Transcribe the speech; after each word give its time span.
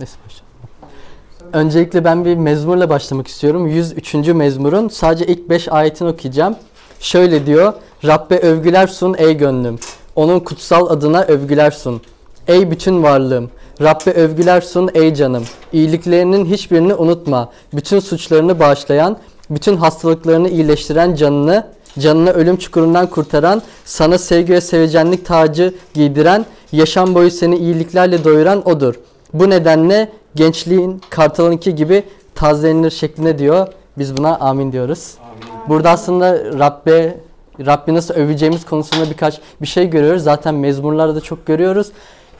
Neyse. 0.00 0.16
Öncelikle 1.52 2.04
ben 2.04 2.24
bir 2.24 2.36
mezmurla 2.36 2.88
başlamak 2.88 3.28
istiyorum. 3.28 3.66
103. 3.66 4.14
mezmurun 4.14 4.88
sadece 4.88 5.26
ilk 5.26 5.48
5 5.48 5.68
ayetini 5.68 6.08
okuyacağım. 6.08 6.56
Şöyle 7.00 7.46
diyor. 7.46 7.72
Rabbe 8.04 8.38
övgüler 8.38 8.86
sun 8.86 9.14
ey 9.18 9.36
gönlüm. 9.36 9.78
Onun 10.16 10.40
kutsal 10.40 10.90
adına 10.90 11.22
övgüler 11.22 11.70
sun. 11.70 12.02
Ey 12.48 12.70
bütün 12.70 13.02
varlığım. 13.02 13.50
Rabbe 13.82 14.10
övgüler 14.10 14.60
sun 14.60 14.90
ey 14.94 15.14
canım. 15.14 15.44
İyiliklerinin 15.72 16.44
hiçbirini 16.44 16.94
unutma. 16.94 17.52
Bütün 17.72 18.00
suçlarını 18.00 18.60
bağışlayan, 18.60 19.18
bütün 19.50 19.76
hastalıklarını 19.76 20.48
iyileştiren 20.48 21.14
canını, 21.14 21.66
canını 21.98 22.30
ölüm 22.30 22.56
çukurundan 22.56 23.06
kurtaran, 23.06 23.62
sana 23.84 24.18
sevgi 24.18 24.52
ve 24.52 24.60
sevecenlik 24.60 25.26
tacı 25.26 25.74
giydiren, 25.94 26.46
yaşam 26.72 27.14
boyu 27.14 27.30
seni 27.30 27.56
iyiliklerle 27.56 28.24
doyuran 28.24 28.68
odur. 28.68 28.94
Bu 29.34 29.50
nedenle 29.50 30.08
gençliğin 30.34 31.00
kartalınki 31.10 31.74
gibi 31.74 32.02
tazelenir 32.34 32.90
şeklinde 32.90 33.38
diyor. 33.38 33.68
Biz 33.98 34.16
buna 34.16 34.36
amin 34.36 34.72
diyoruz. 34.72 35.14
Burada 35.68 35.90
aslında 35.90 36.58
Rabbe 36.58 37.16
Rabbi 37.66 37.94
nasıl 37.94 38.14
öveceğimiz 38.14 38.64
konusunda 38.64 39.10
birkaç 39.10 39.40
bir 39.62 39.66
şey 39.66 39.90
görüyoruz. 39.90 40.22
Zaten 40.22 40.54
mezmurlarda 40.54 41.14
da 41.14 41.20
çok 41.20 41.46
görüyoruz. 41.46 41.86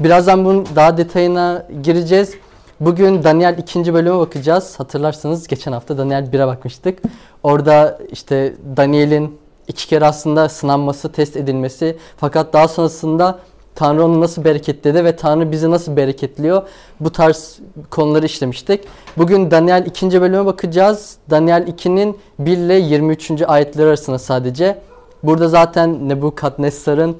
Birazdan 0.00 0.44
bunun 0.44 0.66
daha 0.76 0.96
detayına 0.96 1.66
gireceğiz. 1.82 2.34
Bugün 2.80 3.24
Daniel 3.24 3.58
2. 3.58 3.94
bölüme 3.94 4.18
bakacağız. 4.18 4.80
Hatırlarsanız 4.80 5.46
geçen 5.46 5.72
hafta 5.72 5.98
Daniel 5.98 6.24
1'e 6.32 6.46
bakmıştık. 6.46 6.98
Orada 7.42 7.98
işte 8.12 8.54
Daniel'in 8.76 9.38
iki 9.68 9.88
kere 9.88 10.06
aslında 10.06 10.48
sınanması, 10.48 11.12
test 11.12 11.36
edilmesi 11.36 11.96
fakat 12.16 12.52
daha 12.52 12.68
sonrasında 12.68 13.38
Tanrı 13.74 14.04
onu 14.04 14.20
nasıl 14.20 14.44
bereketledi 14.44 15.04
ve 15.04 15.16
Tanrı 15.16 15.52
bizi 15.52 15.70
nasıl 15.70 15.96
bereketliyor? 15.96 16.62
Bu 17.00 17.12
tarz 17.12 17.58
konuları 17.90 18.26
işlemiştik. 18.26 18.80
Bugün 19.16 19.50
Daniel 19.50 19.86
2. 19.86 20.20
bölüme 20.20 20.46
bakacağız. 20.46 21.16
Daniel 21.30 21.66
2'nin 21.68 22.18
1 22.38 22.56
ile 22.56 22.74
23. 22.74 23.42
ayetleri 23.46 23.86
arasında 23.86 24.18
sadece. 24.18 24.78
Burada 25.22 25.48
zaten 25.48 26.08
Nebukadnezar'ın 26.08 27.16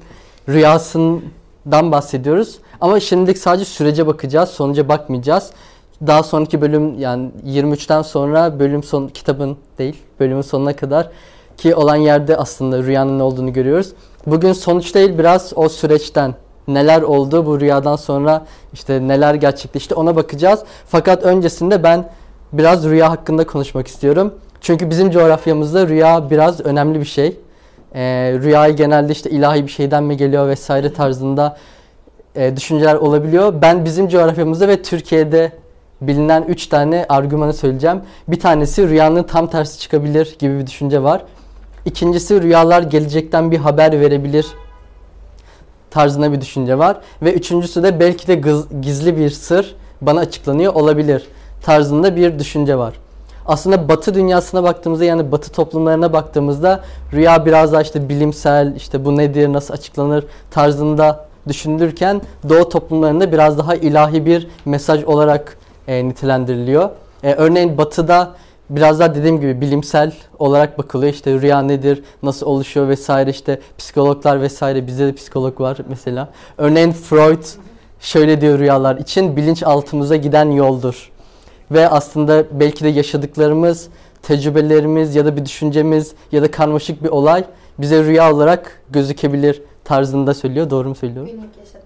rüyasından 0.49 1.91
bahsediyoruz. 1.91 2.57
Ama 2.81 2.99
şimdilik 2.99 3.37
sadece 3.37 3.65
sürece 3.65 4.07
bakacağız. 4.07 4.49
Sonuca 4.49 4.89
bakmayacağız. 4.89 5.51
Daha 6.07 6.23
sonraki 6.23 6.61
bölüm 6.61 6.99
yani 6.99 7.29
23'ten 7.47 8.01
sonra 8.01 8.59
bölüm 8.59 8.83
son 8.83 9.07
kitabın 9.07 9.57
değil 9.77 9.95
bölümün 10.19 10.41
sonuna 10.41 10.75
kadar 10.75 11.09
ki 11.57 11.75
olan 11.75 11.95
yerde 11.95 12.37
aslında 12.37 12.83
rüyanın 12.83 13.19
ne 13.19 13.23
olduğunu 13.23 13.53
görüyoruz. 13.53 13.93
Bugün 14.27 14.53
sonuç 14.53 14.95
değil 14.95 15.17
biraz 15.17 15.53
o 15.55 15.69
süreçten 15.69 16.35
neler 16.67 17.01
oldu 17.01 17.45
bu 17.45 17.59
rüyadan 17.59 17.95
sonra 17.95 18.45
işte 18.73 19.07
neler 19.07 19.33
gerçekleşti 19.33 19.95
ona 19.95 20.15
bakacağız. 20.15 20.63
Fakat 20.87 21.23
öncesinde 21.23 21.83
ben 21.83 22.09
biraz 22.53 22.85
rüya 22.85 23.11
hakkında 23.11 23.47
konuşmak 23.47 23.87
istiyorum. 23.87 24.33
Çünkü 24.61 24.89
bizim 24.89 25.11
coğrafyamızda 25.11 25.87
rüya 25.87 26.29
biraz 26.29 26.61
önemli 26.61 26.99
bir 26.99 27.05
şey. 27.05 27.37
Ee, 27.95 28.01
rüyayı 28.43 28.75
genelde 28.75 29.11
işte 29.11 29.29
ilahi 29.29 29.63
bir 29.63 29.71
şeyden 29.71 30.03
mi 30.03 30.17
geliyor 30.17 30.47
vesaire 30.47 30.93
tarzında 30.93 31.57
e, 32.35 32.55
düşünceler 32.55 32.95
olabiliyor. 32.95 33.61
Ben 33.61 33.85
bizim 33.85 34.07
coğrafyamızda 34.07 34.67
ve 34.67 34.81
Türkiye'de 34.81 35.51
bilinen 36.01 36.43
3 36.43 36.67
tane 36.67 37.05
argümanı 37.09 37.53
söyleyeceğim. 37.53 38.01
Bir 38.27 38.39
tanesi 38.39 38.89
rüyanın 38.89 39.23
tam 39.23 39.47
tersi 39.47 39.79
çıkabilir 39.79 40.35
gibi 40.39 40.59
bir 40.59 40.67
düşünce 40.67 41.03
var. 41.03 41.21
İkincisi 41.85 42.41
rüyalar 42.41 42.81
gelecekten 42.81 43.51
bir 43.51 43.57
haber 43.57 43.99
verebilir 43.99 44.45
tarzında 45.89 46.33
bir 46.33 46.41
düşünce 46.41 46.77
var. 46.77 46.97
Ve 47.21 47.33
üçüncüsü 47.33 47.83
de 47.83 47.99
belki 47.99 48.27
de 48.27 48.41
gizli 48.81 49.17
bir 49.17 49.29
sır 49.29 49.75
bana 50.01 50.19
açıklanıyor 50.19 50.73
olabilir 50.73 51.27
tarzında 51.61 52.15
bir 52.15 52.39
düşünce 52.39 52.77
var. 52.77 52.93
Aslında 53.45 53.89
batı 53.89 54.13
dünyasına 54.13 54.63
baktığımızda 54.63 55.05
yani 55.05 55.31
batı 55.31 55.51
toplumlarına 55.51 56.13
baktığımızda 56.13 56.83
rüya 57.13 57.45
biraz 57.45 57.73
daha 57.73 57.81
işte 57.81 58.09
bilimsel 58.09 58.75
işte 58.75 59.05
bu 59.05 59.17
nedir 59.17 59.53
nasıl 59.53 59.73
açıklanır 59.73 60.25
tarzında 60.51 61.25
düşünülürken 61.47 62.21
doğu 62.49 62.69
toplumlarında 62.69 63.31
biraz 63.31 63.57
daha 63.57 63.75
ilahi 63.75 64.25
bir 64.25 64.47
mesaj 64.65 65.03
olarak 65.03 65.57
e, 65.87 66.07
nitelendiriliyor. 66.07 66.89
E, 67.23 67.33
örneğin 67.33 67.77
batıda 67.77 68.31
biraz 68.69 68.99
daha 68.99 69.15
dediğim 69.15 69.39
gibi 69.41 69.61
bilimsel 69.61 70.13
olarak 70.39 70.77
bakılıyor. 70.77 71.13
İşte 71.13 71.41
rüya 71.41 71.61
nedir, 71.61 72.03
nasıl 72.23 72.45
oluşuyor 72.45 72.87
vesaire 72.87 73.29
işte 73.29 73.59
psikologlar 73.77 74.41
vesaire 74.41 74.87
bizde 74.87 75.07
de 75.07 75.13
psikolog 75.13 75.61
var 75.61 75.77
mesela. 75.89 76.29
Örneğin 76.57 76.91
Freud 76.91 77.43
şöyle 77.99 78.41
diyor 78.41 78.59
rüyalar 78.59 78.97
için 78.97 79.35
bilinçaltımıza 79.35 80.15
giden 80.15 80.51
yoldur. 80.51 81.11
Ve 81.71 81.89
aslında 81.89 82.59
belki 82.59 82.83
de 82.83 82.89
yaşadıklarımız, 82.89 83.87
tecrübelerimiz 84.23 85.15
ya 85.15 85.25
da 85.25 85.37
bir 85.37 85.45
düşüncemiz 85.45 86.13
ya 86.31 86.41
da 86.41 86.51
karmaşık 86.51 87.03
bir 87.03 87.09
olay 87.09 87.43
bize 87.79 88.03
rüya 88.03 88.33
olarak 88.33 88.81
gözükebilir 88.89 89.61
tarzında 89.83 90.33
söylüyor. 90.33 90.69
Doğru 90.69 90.89
mu 90.89 90.95
söylüyorum? 90.95 91.31
Günlük 91.31 91.55
gözükebilir. 91.55 91.84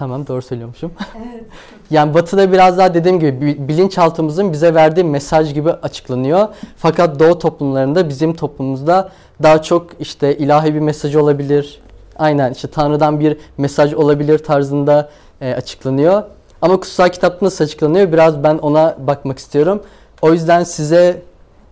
Tamam 0.00 0.26
doğru 0.26 0.42
söylüyormuşum. 0.42 0.92
Evet. 1.16 1.44
yani 1.90 2.14
batıda 2.14 2.52
biraz 2.52 2.78
daha 2.78 2.94
dediğim 2.94 3.20
gibi 3.20 3.68
bilinçaltımızın 3.68 4.52
bize 4.52 4.74
verdiği 4.74 5.04
mesaj 5.04 5.54
gibi 5.54 5.70
açıklanıyor. 5.70 6.48
Fakat 6.76 7.20
doğu 7.20 7.38
toplumlarında 7.38 8.08
bizim 8.08 8.34
toplumumuzda 8.34 9.10
daha 9.42 9.62
çok 9.62 9.86
işte 10.00 10.36
ilahi 10.36 10.74
bir 10.74 10.80
mesaj 10.80 11.16
olabilir. 11.16 11.80
Aynen 12.18 12.52
işte 12.52 12.68
Tanrı'dan 12.68 13.20
bir 13.20 13.36
mesaj 13.58 13.94
olabilir 13.94 14.38
tarzında 14.38 15.10
e, 15.40 15.54
açıklanıyor. 15.54 16.22
Ama 16.62 16.76
kutsal 16.76 17.08
kitapta 17.08 17.46
nasıl 17.46 17.64
açıklanıyor? 17.64 18.12
Biraz 18.12 18.44
ben 18.44 18.58
ona 18.58 18.96
bakmak 18.98 19.38
istiyorum. 19.38 19.82
O 20.22 20.32
yüzden 20.32 20.64
size 20.64 21.22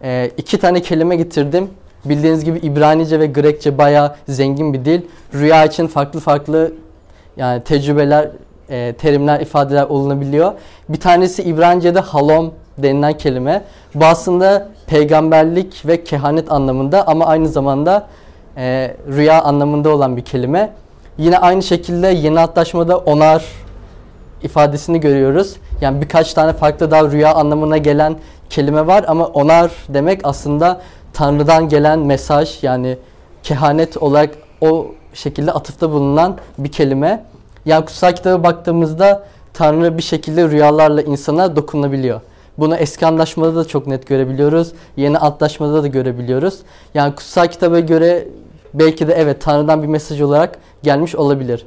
e, 0.03 0.31
iki 0.37 0.59
tane 0.59 0.83
kelime 0.83 1.17
getirdim. 1.17 1.71
Bildiğiniz 2.05 2.44
gibi 2.44 2.59
İbranice 2.59 3.21
ve 3.21 3.27
Grekçe 3.27 3.78
bayağı 3.78 4.17
zengin 4.28 4.72
bir 4.72 4.84
dil. 4.84 5.00
Rüya 5.34 5.65
için 5.65 5.87
farklı 5.87 6.21
farklı 6.21 6.72
yani 7.38 7.65
tecrübeler, 7.65 8.28
e, 8.71 8.93
terimler, 8.93 9.41
ifadeler 9.41 9.84
olunabiliyor. 9.84 10.53
Bir 10.88 11.00
tanesi 11.00 11.43
İbranice'de 11.43 12.00
halom 12.00 12.53
denilen 12.78 13.19
kelime. 13.19 13.62
Bu 13.94 14.04
aslında 14.04 14.69
peygamberlik 14.87 15.87
ve 15.87 16.04
kehanet 16.04 16.53
anlamında 16.53 17.06
ama 17.06 17.26
aynı 17.26 17.49
zamanda 17.49 18.06
e, 18.56 18.94
rüya 19.09 19.43
anlamında 19.43 19.91
olan 19.91 20.16
bir 20.16 20.22
kelime. 20.22 20.71
Yine 21.19 21.38
aynı 21.38 21.62
şekilde 21.62 22.06
yeni 22.06 22.41
antlaşmada 22.41 22.99
onar 22.99 23.44
ifadesini 24.43 25.00
görüyoruz. 25.00 25.56
Yani 25.81 26.03
birkaç 26.03 26.34
tane 26.34 26.53
farklı 26.53 26.91
daha 26.91 27.10
rüya 27.10 27.34
anlamına 27.34 27.78
gelen 27.78 28.16
kelime 28.50 28.87
var 28.87 29.05
ama 29.09 29.26
onar 29.26 29.70
demek 29.88 30.20
aslında 30.25 30.81
Tanrı'dan 31.12 31.69
gelen 31.69 31.99
mesaj 31.99 32.62
yani 32.62 32.99
kehanet 33.43 33.97
olarak 33.97 34.31
o 34.60 34.86
şekilde 35.14 35.52
atıfta 35.52 35.91
bulunan 35.91 36.36
bir 36.58 36.72
kelime. 36.72 37.24
Yani 37.66 37.84
kutsal 37.84 38.12
kitaba 38.12 38.44
baktığımızda 38.44 39.24
Tanrı 39.54 39.98
bir 39.98 40.02
şekilde 40.02 40.48
rüyalarla 40.48 41.02
insana 41.02 41.56
dokunabiliyor. 41.56 42.20
Bunu 42.58 42.76
eski 42.76 43.06
antlaşmada 43.06 43.56
da 43.56 43.64
çok 43.64 43.86
net 43.86 44.06
görebiliyoruz. 44.06 44.72
Yeni 44.96 45.19
antlaşmada 45.19 45.82
da 45.82 45.86
görebiliyoruz. 45.86 46.58
Yani 46.94 47.14
kutsal 47.14 47.46
kitaba 47.46 47.80
göre 47.80 48.28
belki 48.74 49.08
de 49.08 49.12
evet 49.12 49.41
Tanrı'dan 49.42 49.82
bir 49.82 49.88
mesaj 49.88 50.20
olarak 50.20 50.58
gelmiş 50.82 51.14
olabilir. 51.14 51.66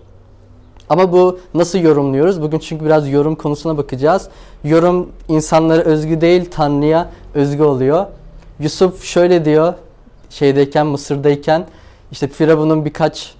Ama 0.90 1.12
bu 1.12 1.40
nasıl 1.53 1.79
yorumluyoruz? 1.79 2.41
Bugün 2.41 2.59
çünkü 2.59 2.85
biraz 2.85 3.09
yorum 3.09 3.35
konusuna 3.35 3.78
bakacağız. 3.78 4.28
Yorum 4.63 5.09
insanlara 5.28 5.81
özgü 5.81 6.22
değil, 6.22 6.50
Tanrı'ya 6.52 7.09
özgü 7.35 7.63
oluyor. 7.63 8.06
Yusuf 8.59 9.03
şöyle 9.03 9.46
diyor, 9.46 9.73
şeydeyken, 10.29 10.88
Mısır'dayken, 10.88 11.66
işte 12.12 12.28
Firavun'un 12.28 12.86
birkaç 12.86 13.36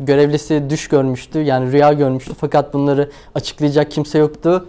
görevlisi 0.00 0.70
düş 0.70 0.88
görmüştü, 0.88 1.38
yani 1.38 1.72
rüya 1.72 1.92
görmüştü 1.92 2.32
fakat 2.40 2.74
bunları 2.74 3.10
açıklayacak 3.34 3.90
kimse 3.90 4.18
yoktu. 4.18 4.66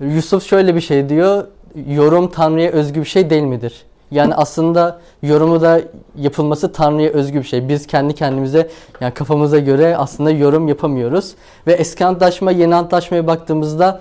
Yusuf 0.00 0.46
şöyle 0.46 0.74
bir 0.74 0.80
şey 0.80 1.08
diyor, 1.08 1.44
yorum 1.88 2.28
Tanrı'ya 2.30 2.70
özgü 2.70 3.00
bir 3.00 3.06
şey 3.06 3.30
değil 3.30 3.42
midir? 3.42 3.82
Yani 4.10 4.34
aslında 4.34 5.00
yorumu 5.22 5.60
da 5.60 5.80
yapılması 6.16 6.72
Tanrı'ya 6.72 7.10
özgü 7.10 7.38
bir 7.38 7.44
şey. 7.44 7.68
Biz 7.68 7.86
kendi 7.86 8.14
kendimize 8.14 8.70
yani 9.00 9.14
kafamıza 9.14 9.58
göre 9.58 9.96
aslında 9.96 10.30
yorum 10.30 10.68
yapamıyoruz. 10.68 11.34
Ve 11.66 11.72
eski 11.72 12.04
antlaşma 12.04 12.52
yeni 12.52 12.74
antlaşmaya 12.74 13.26
baktığımızda 13.26 14.00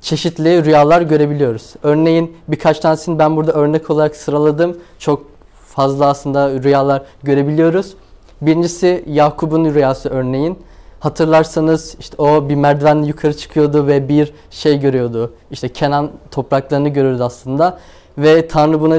çeşitli 0.00 0.64
rüyalar 0.64 1.02
görebiliyoruz. 1.02 1.74
Örneğin 1.82 2.36
birkaç 2.48 2.80
tanesini 2.80 3.18
ben 3.18 3.36
burada 3.36 3.52
örnek 3.52 3.90
olarak 3.90 4.16
sıraladım. 4.16 4.76
Çok 4.98 5.24
fazla 5.68 6.06
aslında 6.06 6.50
rüyalar 6.62 7.02
görebiliyoruz. 7.22 7.94
Birincisi 8.42 9.04
Yakup'un 9.06 9.74
rüyası 9.74 10.08
örneğin. 10.08 10.58
Hatırlarsanız 11.00 11.96
işte 12.00 12.22
o 12.22 12.48
bir 12.48 12.54
merdivenle 12.54 13.06
yukarı 13.06 13.36
çıkıyordu 13.36 13.86
ve 13.86 14.08
bir 14.08 14.32
şey 14.50 14.80
görüyordu. 14.80 15.34
İşte 15.50 15.68
Kenan 15.68 16.10
topraklarını 16.30 16.88
görürdü 16.88 17.22
aslında. 17.22 17.78
Ve 18.18 18.48
Tanrı 18.48 18.80
buna 18.80 18.98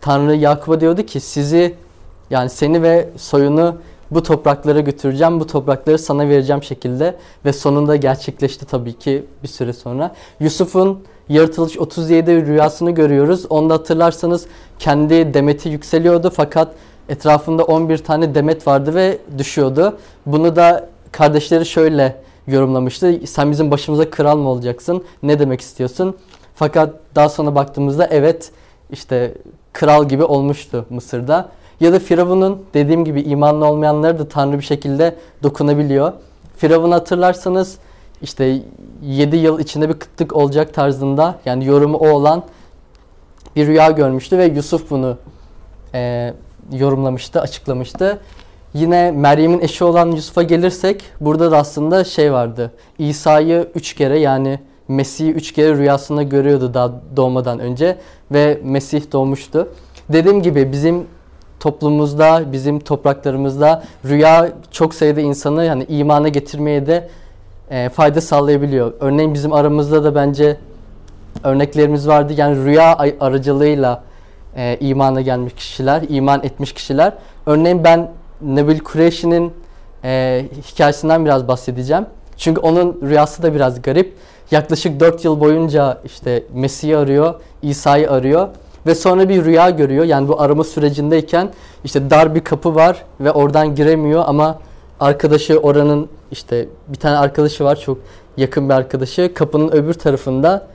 Tanrı 0.00 0.36
Yakup'a 0.36 0.80
diyordu 0.80 1.02
ki 1.02 1.20
sizi 1.20 1.74
yani 2.30 2.50
seni 2.50 2.82
ve 2.82 3.08
soyunu 3.16 3.76
bu 4.10 4.22
topraklara 4.22 4.80
götüreceğim, 4.80 5.40
bu 5.40 5.46
toprakları 5.46 5.98
sana 5.98 6.28
vereceğim 6.28 6.62
şekilde 6.62 7.16
ve 7.44 7.52
sonunda 7.52 7.96
gerçekleşti 7.96 8.66
tabii 8.66 8.92
ki 8.92 9.24
bir 9.42 9.48
süre 9.48 9.72
sonra. 9.72 10.14
Yusuf'un 10.40 11.04
yaratılış 11.28 11.78
37 11.78 12.46
rüyasını 12.46 12.90
görüyoruz. 12.90 13.46
Onda 13.50 13.74
hatırlarsanız 13.74 14.46
kendi 14.78 15.34
demeti 15.34 15.68
yükseliyordu 15.68 16.30
fakat 16.36 16.74
etrafında 17.08 17.64
11 17.64 17.98
tane 17.98 18.34
demet 18.34 18.66
vardı 18.66 18.94
ve 18.94 19.18
düşüyordu. 19.38 19.98
Bunu 20.26 20.56
da 20.56 20.88
kardeşleri 21.12 21.66
şöyle 21.66 22.16
yorumlamıştı. 22.46 23.20
Sen 23.26 23.50
bizim 23.50 23.70
başımıza 23.70 24.10
kral 24.10 24.36
mı 24.36 24.48
olacaksın? 24.48 25.04
Ne 25.22 25.38
demek 25.38 25.60
istiyorsun? 25.60 26.16
Fakat 26.54 26.94
daha 27.14 27.28
sonra 27.28 27.54
baktığımızda 27.54 28.06
evet 28.06 28.50
işte 28.90 29.34
kral 29.72 30.08
gibi 30.08 30.24
olmuştu 30.24 30.86
Mısır'da. 30.90 31.48
Ya 31.80 31.92
da 31.92 31.98
Firavun'un 31.98 32.62
dediğim 32.74 33.04
gibi 33.04 33.22
imanlı 33.22 33.66
olmayanları 33.66 34.18
da 34.18 34.28
Tanrı 34.28 34.58
bir 34.58 34.64
şekilde 34.64 35.16
dokunabiliyor. 35.42 36.12
Firavun 36.56 36.90
hatırlarsanız 36.90 37.78
işte 38.22 38.60
7 39.02 39.36
yıl 39.36 39.58
içinde 39.58 39.88
bir 39.88 39.94
kıtlık 39.94 40.36
olacak 40.36 40.74
tarzında 40.74 41.38
yani 41.44 41.64
yorumu 41.64 41.96
o 41.96 42.08
olan 42.08 42.42
bir 43.56 43.66
rüya 43.66 43.90
görmüştü 43.90 44.38
ve 44.38 44.44
Yusuf 44.44 44.90
bunu 44.90 45.16
e, 45.94 46.34
yorumlamıştı, 46.72 47.40
açıklamıştı. 47.40 48.18
Yine 48.74 49.10
Meryem'in 49.10 49.60
eşi 49.60 49.84
olan 49.84 50.10
Yusuf'a 50.10 50.42
gelirsek 50.42 51.02
burada 51.20 51.50
da 51.50 51.58
aslında 51.58 52.04
şey 52.04 52.32
vardı. 52.32 52.72
İsa'yı 52.98 53.68
üç 53.74 53.94
kere 53.94 54.18
yani 54.18 54.58
Mesih'i 54.88 55.30
üç 55.30 55.52
kere 55.52 55.76
rüyasında 55.76 56.22
görüyordu 56.22 56.74
daha 56.74 56.92
doğmadan 57.16 57.58
önce 57.58 57.96
ve 58.32 58.60
Mesih 58.64 59.12
doğmuştu. 59.12 59.68
Dediğim 60.08 60.42
gibi 60.42 60.72
bizim 60.72 61.06
toplumumuzda, 61.60 62.52
bizim 62.52 62.80
topraklarımızda 62.80 63.84
rüya 64.04 64.52
çok 64.70 64.94
sayıda 64.94 65.20
insanı 65.20 65.64
yani 65.64 65.84
imana 65.88 66.28
getirmeye 66.28 66.86
de 66.86 67.08
e, 67.70 67.88
fayda 67.88 68.20
sağlayabiliyor. 68.20 68.92
Örneğin 69.00 69.34
bizim 69.34 69.52
aramızda 69.52 70.04
da 70.04 70.14
bence 70.14 70.56
örneklerimiz 71.44 72.08
vardı. 72.08 72.32
Yani 72.36 72.64
rüya 72.64 72.98
aracılığıyla 73.20 74.02
e, 74.56 74.76
imana 74.80 75.20
gelmiş 75.20 75.54
kişiler, 75.54 76.02
iman 76.08 76.44
etmiş 76.44 76.72
kişiler. 76.72 77.12
Örneğin 77.46 77.84
ben 77.84 78.10
Nebil 78.42 78.78
Kureyşi'nin 78.78 79.52
e, 80.04 80.44
hikayesinden 80.72 81.24
biraz 81.24 81.48
bahsedeceğim. 81.48 82.06
Çünkü 82.36 82.60
onun 82.60 83.00
rüyası 83.02 83.42
da 83.42 83.54
biraz 83.54 83.82
garip. 83.82 84.16
Yaklaşık 84.50 85.00
4 85.00 85.24
yıl 85.24 85.40
boyunca 85.40 86.00
işte 86.04 86.44
Mesih'i 86.54 86.96
arıyor, 86.96 87.34
İsa'yı 87.62 88.10
arıyor 88.10 88.48
ve 88.86 88.94
sonra 88.94 89.28
bir 89.28 89.44
rüya 89.44 89.70
görüyor. 89.70 90.04
Yani 90.04 90.28
bu 90.28 90.40
arama 90.40 90.64
sürecindeyken 90.64 91.50
işte 91.84 92.10
dar 92.10 92.34
bir 92.34 92.40
kapı 92.40 92.74
var 92.74 93.02
ve 93.20 93.32
oradan 93.32 93.74
giremiyor 93.74 94.24
ama 94.26 94.58
arkadaşı 95.00 95.58
oranın 95.58 96.08
işte 96.30 96.68
bir 96.88 96.98
tane 96.98 97.16
arkadaşı 97.16 97.64
var 97.64 97.76
çok 97.76 97.98
yakın 98.36 98.68
bir 98.68 98.74
arkadaşı 98.74 99.34
kapının 99.34 99.72
öbür 99.72 99.94
tarafında 99.94 100.66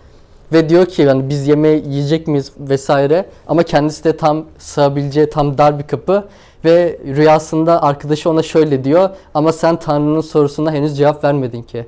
ve 0.54 0.70
diyor 0.70 0.86
ki 0.86 1.02
yani 1.02 1.30
biz 1.30 1.48
yemeği 1.48 1.84
yiyecek 1.88 2.28
miyiz 2.28 2.52
vesaire 2.60 3.26
ama 3.48 3.64
kendisi 3.64 4.04
de 4.04 4.18
tam 4.18 4.46
sığabileceği 4.58 5.30
tam 5.30 5.58
dar 5.58 5.80
bir 5.80 5.84
kapı 5.84 6.28
ve 6.66 7.00
rüyasında 7.06 7.84
arkadaşı 7.84 8.30
ona 8.30 8.44
şöyle 8.44 8.84
diyor 8.84 9.10
ama 9.34 9.54
sen 9.54 9.76
Tanrı'nın 9.76 10.22
sorusuna 10.22 10.72
henüz 10.72 10.98
cevap 10.98 11.24
vermedin 11.24 11.62
ki. 11.62 11.88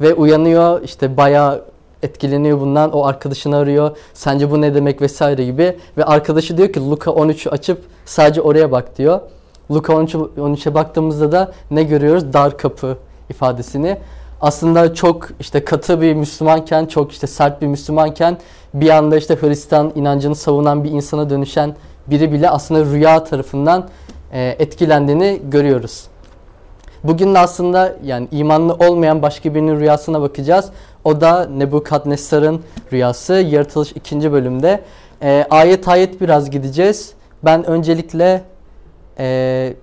Ve 0.00 0.14
uyanıyor 0.14 0.82
işte 0.82 1.16
bayağı 1.16 1.64
etkileniyor 2.02 2.60
bundan 2.60 2.92
o 2.92 3.04
arkadaşını 3.04 3.56
arıyor 3.56 3.96
sence 4.14 4.50
bu 4.50 4.60
ne 4.60 4.74
demek 4.74 5.02
vesaire 5.02 5.44
gibi 5.44 5.76
ve 5.96 6.04
arkadaşı 6.04 6.56
diyor 6.56 6.72
ki 6.72 6.90
Luka 6.90 7.10
13'ü 7.10 7.50
açıp 7.50 7.82
sadece 8.04 8.40
oraya 8.40 8.72
bak 8.72 8.98
diyor. 8.98 9.20
Luka 9.70 9.92
13'e 9.92 10.74
baktığımızda 10.74 11.32
da 11.32 11.52
ne 11.70 11.82
görüyoruz? 11.82 12.32
Dar 12.32 12.58
kapı 12.58 12.96
ifadesini. 13.30 13.98
Aslında 14.40 14.94
çok 14.94 15.28
işte 15.40 15.64
katı 15.64 16.00
bir 16.00 16.14
Müslümanken, 16.14 16.86
çok 16.86 17.12
işte 17.12 17.26
sert 17.26 17.62
bir 17.62 17.66
Müslümanken 17.66 18.38
bir 18.74 18.90
anda 18.90 19.16
işte 19.16 19.36
Hristiyan 19.40 19.92
inancını 19.94 20.34
savunan 20.34 20.84
bir 20.84 20.90
insana 20.90 21.30
dönüşen 21.30 21.74
biri 22.06 22.32
bile 22.32 22.50
aslında 22.50 22.84
rüya 22.84 23.24
tarafından 23.24 23.88
e, 24.32 24.56
etkilendiğini 24.58 25.40
görüyoruz. 25.50 26.04
Bugün 27.04 27.34
de 27.34 27.38
aslında 27.38 27.96
yani 28.04 28.28
imanlı 28.32 28.74
olmayan 28.74 29.22
başka 29.22 29.54
birinin 29.54 29.80
rüyasına 29.80 30.20
bakacağız. 30.20 30.70
O 31.04 31.20
da 31.20 31.46
Nebukadnessar'ın 31.46 32.62
rüyası. 32.92 33.34
Yaratılış 33.34 33.92
2. 33.92 34.32
bölümde. 34.32 34.80
E, 35.22 35.46
ayet 35.50 35.88
ayet 35.88 36.20
biraz 36.20 36.50
gideceğiz. 36.50 37.12
Ben 37.44 37.64
öncelikle 37.64 38.42
e, 39.18 39.74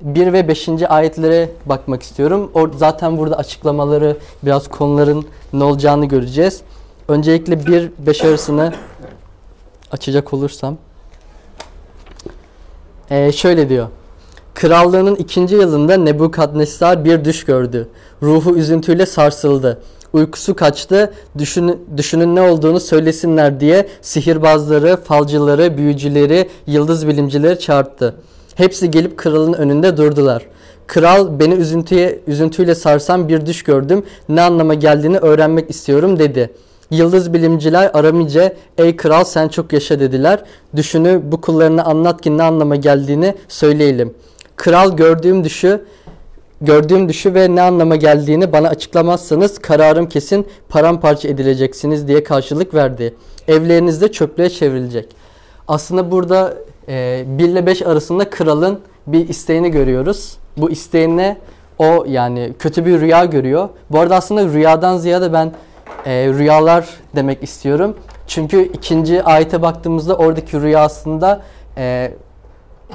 1 0.00 0.32
ve 0.32 0.48
5. 0.48 0.68
ayetlere 0.88 1.50
bakmak 1.66 2.02
istiyorum. 2.02 2.50
O, 2.54 2.68
zaten 2.76 3.18
burada 3.18 3.36
açıklamaları, 3.36 4.16
biraz 4.42 4.68
konuların 4.68 5.26
ne 5.52 5.64
olacağını 5.64 6.06
göreceğiz. 6.06 6.60
Öncelikle 7.08 7.54
1-5 7.54 8.28
arasını 8.28 8.72
açacak 9.92 10.34
olursam. 10.34 10.76
Ee, 13.10 13.32
şöyle 13.32 13.68
diyor. 13.68 13.88
Krallığının 14.54 15.14
ikinci 15.14 15.54
yılında 15.54 15.96
Nebukadnessar 15.96 17.04
bir 17.04 17.24
düş 17.24 17.44
gördü. 17.44 17.88
Ruhu 18.22 18.56
üzüntüyle 18.56 19.06
sarsıldı. 19.06 19.82
Uykusu 20.12 20.56
kaçtı. 20.56 21.12
Düşün, 21.38 21.86
düşünün 21.96 22.36
ne 22.36 22.40
olduğunu 22.40 22.80
söylesinler 22.80 23.60
diye 23.60 23.88
sihirbazları, 24.00 24.96
falcıları, 24.96 25.76
büyücüleri, 25.76 26.48
yıldız 26.66 27.08
bilimcileri 27.08 27.58
çağırdı. 27.58 28.14
Hepsi 28.58 28.90
gelip 28.90 29.16
kralın 29.16 29.52
önünde 29.52 29.96
durdular. 29.96 30.42
Kral 30.86 31.40
beni 31.40 31.54
üzüntüye, 31.54 32.20
üzüntüyle 32.26 32.74
sarsan 32.74 33.28
bir 33.28 33.46
düş 33.46 33.62
gördüm. 33.62 34.04
Ne 34.28 34.40
anlama 34.40 34.74
geldiğini 34.74 35.18
öğrenmek 35.18 35.70
istiyorum 35.70 36.18
dedi. 36.18 36.50
Yıldız 36.90 37.32
bilimciler 37.32 37.90
Aramice 37.94 38.56
ey 38.78 38.96
kral 38.96 39.24
sen 39.24 39.48
çok 39.48 39.72
yaşa 39.72 40.00
dediler. 40.00 40.42
Düşünü 40.76 41.22
bu 41.24 41.40
kullarına 41.40 41.84
anlat 41.84 42.20
ki 42.20 42.38
ne 42.38 42.42
anlama 42.42 42.76
geldiğini 42.76 43.34
söyleyelim. 43.48 44.14
Kral 44.56 44.96
gördüğüm 44.96 45.44
düşü 45.44 45.84
gördüğüm 46.60 47.08
düşü 47.08 47.34
ve 47.34 47.54
ne 47.54 47.62
anlama 47.62 47.96
geldiğini 47.96 48.52
bana 48.52 48.68
açıklamazsanız 48.68 49.58
kararım 49.58 50.08
kesin 50.08 50.46
paramparça 50.68 51.28
edileceksiniz 51.28 52.08
diye 52.08 52.24
karşılık 52.24 52.74
verdi. 52.74 53.14
Evlerinizde 53.48 54.12
çöplüğe 54.12 54.50
çevrilecek. 54.50 55.08
Aslında 55.68 56.10
burada 56.10 56.54
e, 56.88 57.24
1 57.26 57.48
ile 57.48 57.66
5 57.66 57.82
arasında 57.82 58.30
kralın 58.30 58.80
bir 59.06 59.28
isteğini 59.28 59.70
görüyoruz. 59.70 60.36
Bu 60.56 60.70
isteğine 60.70 61.36
o 61.78 62.04
yani 62.08 62.52
kötü 62.58 62.86
bir 62.86 63.00
rüya 63.00 63.24
görüyor. 63.24 63.68
Bu 63.90 64.00
arada 64.00 64.16
aslında 64.16 64.44
rüyadan 64.44 64.96
ziyade 64.96 65.32
ben 65.32 65.52
e, 66.06 66.28
rüyalar 66.28 66.88
demek 67.16 67.42
istiyorum. 67.42 67.96
Çünkü 68.26 68.62
ikinci 68.62 69.22
ayete 69.22 69.62
baktığımızda 69.62 70.16
oradaki 70.16 70.60
rüya 70.60 70.80
aslında 70.80 71.42
e, 71.76 72.12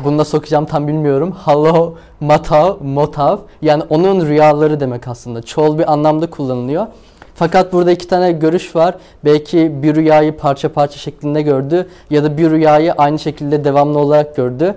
bunu 0.04 0.20
da 0.20 0.26
sokacağım 0.26 0.66
tam 0.66 0.88
bilmiyorum. 0.88 1.32
Hallo 1.38 1.96
matav, 2.20 2.78
motav 2.84 3.38
yani 3.62 3.84
onun 3.90 4.28
rüyaları 4.28 4.80
demek 4.80 5.08
aslında. 5.08 5.42
Çoğul 5.42 5.78
bir 5.78 5.92
anlamda 5.94 6.30
kullanılıyor. 6.30 6.88
Fakat 7.36 7.74
burada 7.74 7.92
iki 7.92 8.08
tane 8.08 8.32
görüş 8.32 8.76
var. 8.76 8.96
Belki 9.26 9.84
bir 9.84 9.96
rüyayı 9.96 10.38
parça 10.38 10.74
parça 10.74 10.98
şeklinde 10.98 11.42
gördü 11.42 11.88
ya 12.10 12.24
da 12.24 12.38
bir 12.38 12.52
rüyayı 12.52 12.94
aynı 12.94 13.20
şekilde 13.20 13.64
devamlı 13.64 14.00
olarak 14.00 14.36
gördü. 14.36 14.76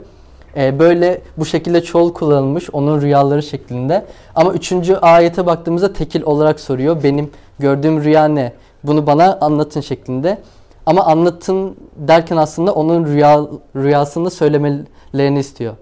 Ee, 0.56 0.78
böyle 0.78 1.20
bu 1.36 1.44
şekilde 1.44 1.82
çoğul 1.82 2.12
kullanılmış 2.12 2.70
onun 2.72 3.00
rüyaları 3.00 3.42
şeklinde. 3.42 4.04
Ama 4.34 4.52
üçüncü 4.52 4.94
ayete 4.94 5.46
baktığımızda 5.46 5.92
tekil 5.92 6.22
olarak 6.22 6.60
soruyor. 6.60 7.02
Benim 7.02 7.30
gördüğüm 7.58 8.04
rüya 8.04 8.24
ne? 8.24 8.52
Bunu 8.84 9.06
bana 9.06 9.38
anlatın 9.40 9.80
şeklinde. 9.80 10.38
Ama 10.86 11.04
anlatın 11.04 11.76
derken 11.96 12.36
aslında 12.36 12.74
onun 12.74 13.06
rüya, 13.06 13.40
rüyasını 13.76 14.30
söylemelerini 14.30 15.38
istiyor. 15.38 15.74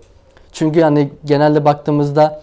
Çünkü 0.52 0.80
yani 0.80 1.10
genelde 1.24 1.64
baktığımızda 1.64 2.42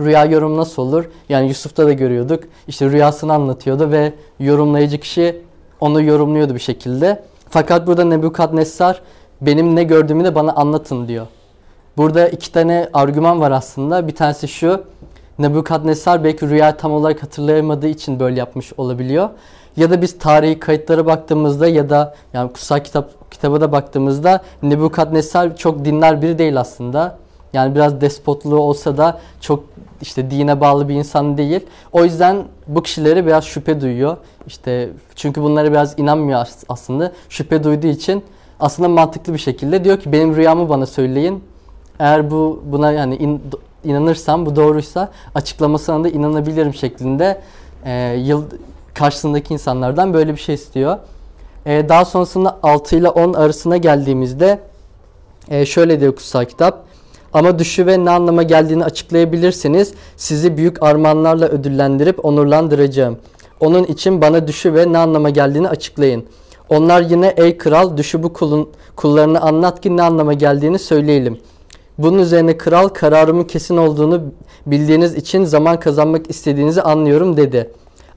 rüya 0.00 0.24
yorum 0.24 0.56
nasıl 0.56 0.82
olur? 0.82 1.04
Yani 1.28 1.48
Yusuf'ta 1.48 1.86
da 1.86 1.92
görüyorduk. 1.92 2.44
İşte 2.68 2.90
rüyasını 2.90 3.32
anlatıyordu 3.32 3.90
ve 3.90 4.12
yorumlayıcı 4.40 4.98
kişi 4.98 5.42
onu 5.80 6.02
yorumluyordu 6.02 6.54
bir 6.54 6.60
şekilde. 6.60 7.22
Fakat 7.50 7.86
burada 7.86 8.04
Nebukadnessar 8.04 9.00
benim 9.40 9.76
ne 9.76 9.84
gördüğümü 9.84 10.24
de 10.24 10.34
bana 10.34 10.52
anlatın 10.52 11.08
diyor. 11.08 11.26
Burada 11.96 12.28
iki 12.28 12.52
tane 12.52 12.88
argüman 12.92 13.40
var 13.40 13.50
aslında. 13.50 14.08
Bir 14.08 14.14
tanesi 14.14 14.48
şu. 14.48 14.84
Nebukadnessar 15.38 16.24
belki 16.24 16.48
rüya 16.48 16.76
tam 16.76 16.92
olarak 16.92 17.22
hatırlayamadığı 17.22 17.88
için 17.88 18.20
böyle 18.20 18.38
yapmış 18.38 18.72
olabiliyor. 18.76 19.28
Ya 19.76 19.90
da 19.90 20.02
biz 20.02 20.18
tarihi 20.18 20.58
kayıtlara 20.58 21.06
baktığımızda 21.06 21.68
ya 21.68 21.90
da 21.90 22.14
yani 22.32 22.52
kutsal 22.52 22.80
kitap 22.80 23.30
kitaba 23.30 23.60
da 23.60 23.72
baktığımızda 23.72 24.40
Nebukadnessar 24.62 25.56
çok 25.56 25.84
dinler 25.84 26.22
biri 26.22 26.38
değil 26.38 26.60
aslında. 26.60 27.18
Yani 27.54 27.74
biraz 27.74 28.00
despotluğu 28.00 28.58
olsa 28.58 28.96
da 28.96 29.20
çok 29.40 29.64
işte 30.02 30.30
dine 30.30 30.60
bağlı 30.60 30.88
bir 30.88 30.94
insan 30.94 31.38
değil. 31.38 31.60
O 31.92 32.04
yüzden 32.04 32.44
bu 32.66 32.82
kişileri 32.82 33.26
biraz 33.26 33.44
şüphe 33.44 33.80
duyuyor. 33.80 34.16
İşte 34.46 34.88
çünkü 35.16 35.42
bunlara 35.42 35.70
biraz 35.70 35.98
inanmıyor 35.98 36.46
aslında. 36.68 37.12
Şüphe 37.28 37.64
duyduğu 37.64 37.86
için 37.86 38.24
aslında 38.60 38.88
mantıklı 38.88 39.32
bir 39.32 39.38
şekilde 39.38 39.84
diyor 39.84 40.00
ki 40.00 40.12
benim 40.12 40.36
rüyamı 40.36 40.68
bana 40.68 40.86
söyleyin. 40.86 41.44
Eğer 41.98 42.30
bu 42.30 42.62
buna 42.66 42.92
yani 42.92 43.16
in- 43.16 43.42
inanırsam 43.84 44.46
bu 44.46 44.56
doğruysa 44.56 45.10
açıklamasına 45.34 46.04
da 46.04 46.08
inanabilirim 46.08 46.74
şeklinde 46.74 47.40
e, 47.84 48.14
yıl 48.18 48.44
karşısındaki 48.94 49.54
insanlardan 49.54 50.14
böyle 50.14 50.32
bir 50.32 50.40
şey 50.40 50.54
istiyor. 50.54 50.98
E, 51.66 51.88
daha 51.88 52.04
sonrasında 52.04 52.58
6 52.62 52.96
ile 52.96 53.08
10 53.08 53.32
arasına 53.32 53.76
geldiğimizde 53.76 54.58
e, 55.50 55.66
şöyle 55.66 56.00
diyor 56.00 56.16
kutsal 56.16 56.44
kitap. 56.44 56.84
Ama 57.34 57.58
düşü 57.58 57.86
ve 57.86 58.04
ne 58.04 58.10
anlama 58.10 58.42
geldiğini 58.42 58.84
açıklayabilirseniz 58.84 59.94
sizi 60.16 60.56
büyük 60.56 60.82
armağanlarla 60.82 61.48
ödüllendirip 61.48 62.24
onurlandıracağım. 62.24 63.16
Onun 63.60 63.84
için 63.84 64.20
bana 64.20 64.48
düşü 64.48 64.74
ve 64.74 64.92
ne 64.92 64.98
anlama 64.98 65.30
geldiğini 65.30 65.68
açıklayın. 65.68 66.24
Onlar 66.68 67.00
yine 67.00 67.34
ey 67.36 67.56
kral 67.56 67.96
düşü 67.96 68.22
bu 68.22 68.32
kulun, 68.32 68.70
kullarına 68.96 69.40
anlat 69.40 69.80
ki 69.80 69.96
ne 69.96 70.02
anlama 70.02 70.32
geldiğini 70.32 70.78
söyleyelim. 70.78 71.38
Bunun 71.98 72.18
üzerine 72.18 72.58
kral 72.58 72.88
kararımın 72.88 73.44
kesin 73.44 73.76
olduğunu 73.76 74.22
bildiğiniz 74.66 75.14
için 75.14 75.44
zaman 75.44 75.80
kazanmak 75.80 76.30
istediğinizi 76.30 76.82
anlıyorum 76.82 77.36
dedi. 77.36 77.70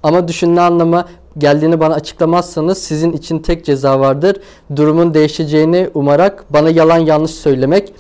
Ama 0.04 0.28
düşün 0.28 0.56
ne 0.56 0.62
anlama 0.62 1.06
geldiğini 1.38 1.80
bana 1.80 1.94
açıklamazsanız 1.94 2.78
sizin 2.78 3.12
için 3.12 3.40
tek 3.40 3.66
ceza 3.66 4.00
vardır. 4.00 4.38
Durumun 4.76 5.14
değişeceğini 5.14 5.90
umarak 5.94 6.46
bana 6.54 6.70
yalan 6.70 6.98
yanlış 6.98 7.32
söylemek 7.32 7.94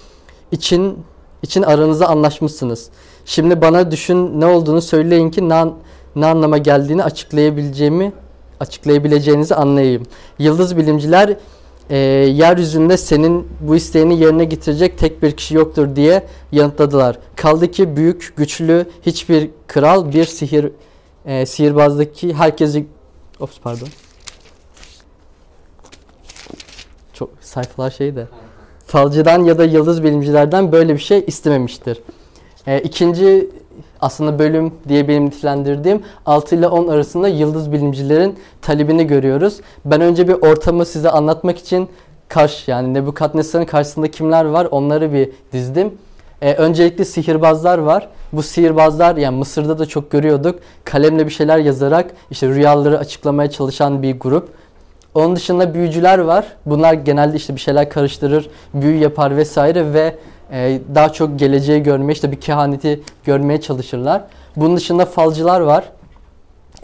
için 0.52 0.98
için 1.44 1.62
aranızda 1.62 2.08
anlaşmışsınız. 2.08 2.90
Şimdi 3.26 3.62
bana 3.62 3.92
düşün 3.92 4.40
ne 4.40 4.46
olduğunu 4.46 4.82
söyleyin 4.82 5.30
ki 5.30 5.50
ne, 5.50 5.66
ne 6.16 6.26
anlama 6.26 6.58
geldiğini 6.58 7.04
açıklayabileceğimi 7.04 8.14
açıklayabileceğinizi 8.60 9.56
anlayayım. 9.56 10.04
Yıldız 10.40 10.78
bilimciler 10.78 11.38
e, 11.90 11.98
yeryüzünde 11.98 12.98
senin 12.98 13.48
bu 13.62 13.76
isteğini 13.76 14.20
yerine 14.20 14.46
getirecek 14.46 14.98
tek 14.98 15.24
bir 15.24 15.32
kişi 15.32 15.56
yoktur 15.56 15.96
diye 15.96 16.28
yanıtladılar. 16.52 17.20
Kaldı 17.36 17.72
ki 17.72 17.96
büyük, 17.96 18.34
güçlü 18.38 18.86
hiçbir 19.02 19.50
kral 19.68 20.14
bir 20.14 20.26
sihir 20.26 20.72
e, 21.26 21.46
sihirbazdaki 21.46 22.34
herkesi 22.34 22.88
Ops 23.40 23.60
pardon. 23.64 23.88
Çok 27.14 27.30
sayfalar 27.42 27.92
şey 27.92 28.16
de. 28.16 28.28
Falcıdan 28.88 29.44
ya 29.44 29.58
da 29.58 29.64
yıldız 29.64 30.04
bilimcilerden 30.04 30.72
böyle 30.72 30.94
bir 30.94 31.00
şey 31.00 31.24
istememiştir. 31.28 32.02
E, 32.68 32.80
ikinci 32.80 33.50
aslında 34.02 34.40
bölüm 34.40 34.74
diye 34.88 35.08
benim 35.08 35.26
nitelendirdiğim 35.26 36.02
6 36.26 36.56
ile 36.56 36.68
10 36.68 36.88
arasında 36.88 37.28
yıldız 37.28 37.72
bilimcilerin 37.72 38.36
talebini 38.62 39.08
görüyoruz. 39.08 39.60
Ben 39.86 40.02
önce 40.02 40.28
bir 40.28 40.34
ortamı 40.34 40.86
size 40.86 41.10
anlatmak 41.10 41.58
için 41.58 41.90
karşı 42.28 42.72
yani 42.72 42.94
Nebukadnesar'ın 42.94 43.66
karşısında 43.66 44.12
kimler 44.12 44.46
var 44.46 44.68
onları 44.72 45.14
bir 45.14 45.30
dizdim. 45.54 45.94
E, 46.42 46.54
öncelikle 46.54 47.06
sihirbazlar 47.06 47.78
var. 47.78 48.08
Bu 48.34 48.44
sihirbazlar 48.44 49.18
yani 49.18 49.38
Mısır'da 49.38 49.80
da 49.80 49.86
çok 49.86 50.12
görüyorduk. 50.12 50.60
Kalemle 50.84 51.26
bir 51.26 51.32
şeyler 51.32 51.58
yazarak 51.58 52.12
işte 52.32 52.48
rüyaları 52.48 53.00
açıklamaya 53.00 53.50
çalışan 53.50 54.04
bir 54.04 54.20
grup. 54.20 54.50
Onun 55.18 55.36
dışında 55.36 55.74
büyücüler 55.74 56.20
var. 56.20 56.46
Bunlar 56.66 56.94
genelde 56.94 57.38
işte 57.38 57.56
bir 57.56 57.60
şeyler 57.60 57.90
karıştırır, 57.90 58.50
büyü 58.74 58.98
yapar 58.98 59.38
vesaire 59.38 59.94
ve 59.94 60.16
e, 60.52 60.80
daha 60.96 61.14
çok 61.14 61.40
geleceği 61.40 61.84
görmeye 61.84 62.14
işte 62.14 62.32
bir 62.32 62.42
kehaneti 62.42 63.02
görmeye 63.26 63.62
çalışırlar. 63.62 64.22
Bunun 64.56 64.78
dışında 64.78 65.06
falcılar 65.06 65.62
var. 65.62 65.84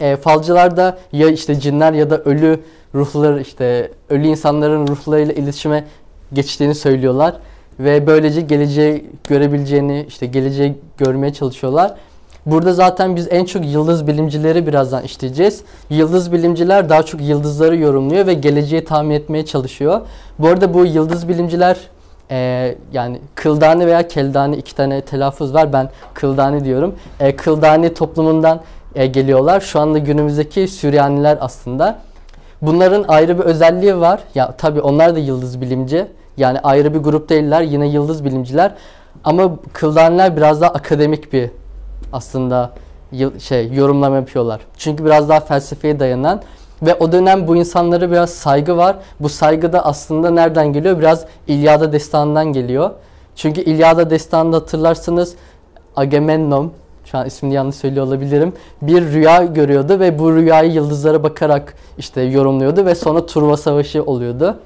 E, 0.00 0.16
falcılar 0.16 0.76
da 0.76 0.98
ya 1.12 1.28
işte 1.28 1.60
cinler 1.60 1.92
ya 1.92 2.10
da 2.10 2.18
ölü 2.18 2.60
ruhlar 2.94 3.40
işte 3.40 3.90
ölü 4.10 4.26
insanların 4.26 4.86
ruhlarıyla 4.86 5.34
iletişime 5.34 5.84
geçtiğini 6.32 6.74
söylüyorlar 6.74 7.34
ve 7.78 8.06
böylece 8.06 8.40
geleceği 8.40 9.06
görebileceğini 9.28 10.04
işte 10.08 10.26
geleceği 10.26 10.78
görmeye 10.98 11.32
çalışıyorlar. 11.32 11.94
Burada 12.46 12.72
zaten 12.72 13.16
biz 13.16 13.28
en 13.30 13.44
çok 13.44 13.66
yıldız 13.66 14.06
bilimcileri 14.06 14.66
birazdan 14.66 15.02
işleyeceğiz. 15.02 15.62
Yıldız 15.90 16.32
bilimciler 16.32 16.88
daha 16.88 17.02
çok 17.02 17.20
yıldızları 17.20 17.76
yorumluyor 17.76 18.26
ve 18.26 18.34
geleceği 18.34 18.84
tahmin 18.84 19.14
etmeye 19.14 19.44
çalışıyor. 19.46 20.00
Bu 20.38 20.48
arada 20.48 20.74
bu 20.74 20.86
yıldız 20.86 21.28
bilimciler 21.28 21.76
e, 22.30 22.74
yani 22.92 23.20
Kıldani 23.34 23.86
veya 23.86 24.08
Keldani 24.08 24.56
iki 24.56 24.74
tane 24.74 25.00
telaffuz 25.00 25.54
var. 25.54 25.72
Ben 25.72 25.90
Kıldani 26.14 26.64
diyorum. 26.64 26.94
E, 27.20 27.36
Kıldani 27.36 27.94
toplumundan 27.94 28.60
e, 28.94 29.06
geliyorlar. 29.06 29.60
Şu 29.60 29.80
anda 29.80 29.98
günümüzdeki 29.98 30.68
Süryaniler 30.68 31.38
aslında. 31.40 31.98
Bunların 32.62 33.04
ayrı 33.08 33.38
bir 33.38 33.44
özelliği 33.44 34.00
var. 34.00 34.20
Ya 34.34 34.54
tabii 34.58 34.80
onlar 34.80 35.14
da 35.14 35.18
yıldız 35.18 35.60
bilimci. 35.60 36.06
Yani 36.36 36.60
ayrı 36.60 36.94
bir 36.94 36.98
grup 36.98 37.28
değiller. 37.28 37.62
Yine 37.62 37.88
yıldız 37.88 38.24
bilimciler. 38.24 38.74
Ama 39.24 39.56
Kıldaniler 39.72 40.36
biraz 40.36 40.60
daha 40.60 40.70
akademik 40.70 41.32
bir 41.32 41.50
aslında 42.12 42.70
şey 43.38 43.72
yorumlama 43.72 44.16
yapıyorlar. 44.16 44.60
Çünkü 44.76 45.04
biraz 45.04 45.28
daha 45.28 45.40
felsefeye 45.40 46.00
dayanan 46.00 46.42
ve 46.82 46.94
o 46.94 47.12
dönem 47.12 47.48
bu 47.48 47.56
insanlara 47.56 48.10
biraz 48.10 48.30
saygı 48.30 48.76
var. 48.76 48.96
Bu 49.20 49.28
saygı 49.28 49.72
da 49.72 49.86
aslında 49.86 50.30
nereden 50.30 50.72
geliyor? 50.72 50.98
Biraz 50.98 51.24
İlyada 51.46 51.92
destanından 51.92 52.52
geliyor. 52.52 52.90
Çünkü 53.36 53.60
İlyada 53.60 54.10
destanında 54.10 54.56
hatırlarsınız 54.56 55.34
Agamemnon 55.96 56.72
şu 57.04 57.18
an 57.18 57.26
ismini 57.26 57.54
yanlış 57.54 57.76
söylüyor 57.76 58.06
olabilirim. 58.06 58.52
Bir 58.82 59.02
rüya 59.02 59.44
görüyordu 59.44 60.00
ve 60.00 60.18
bu 60.18 60.32
rüyayı 60.32 60.72
yıldızlara 60.72 61.22
bakarak 61.22 61.74
işte 61.98 62.20
yorumluyordu 62.22 62.86
ve 62.86 62.94
sonra 62.94 63.26
Truva 63.26 63.56
Savaşı 63.56 64.02
oluyordu. 64.02 64.58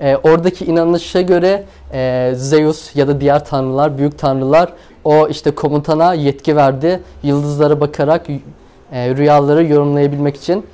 Ee, 0.00 0.16
oradaki 0.16 0.64
inanışa 0.64 1.20
göre 1.20 1.64
e, 1.92 2.32
Zeus 2.36 2.96
ya 2.96 3.08
da 3.08 3.20
diğer 3.20 3.44
tanrılar, 3.44 3.98
büyük 3.98 4.18
tanrılar 4.18 4.72
o 5.04 5.28
işte 5.28 5.50
komutana 5.50 6.14
yetki 6.14 6.56
verdi. 6.56 7.00
Yıldızlara 7.22 7.80
bakarak 7.80 8.26
e, 8.92 9.16
rüyaları 9.16 9.64
yorumlayabilmek 9.64 10.36
için. 10.36 10.66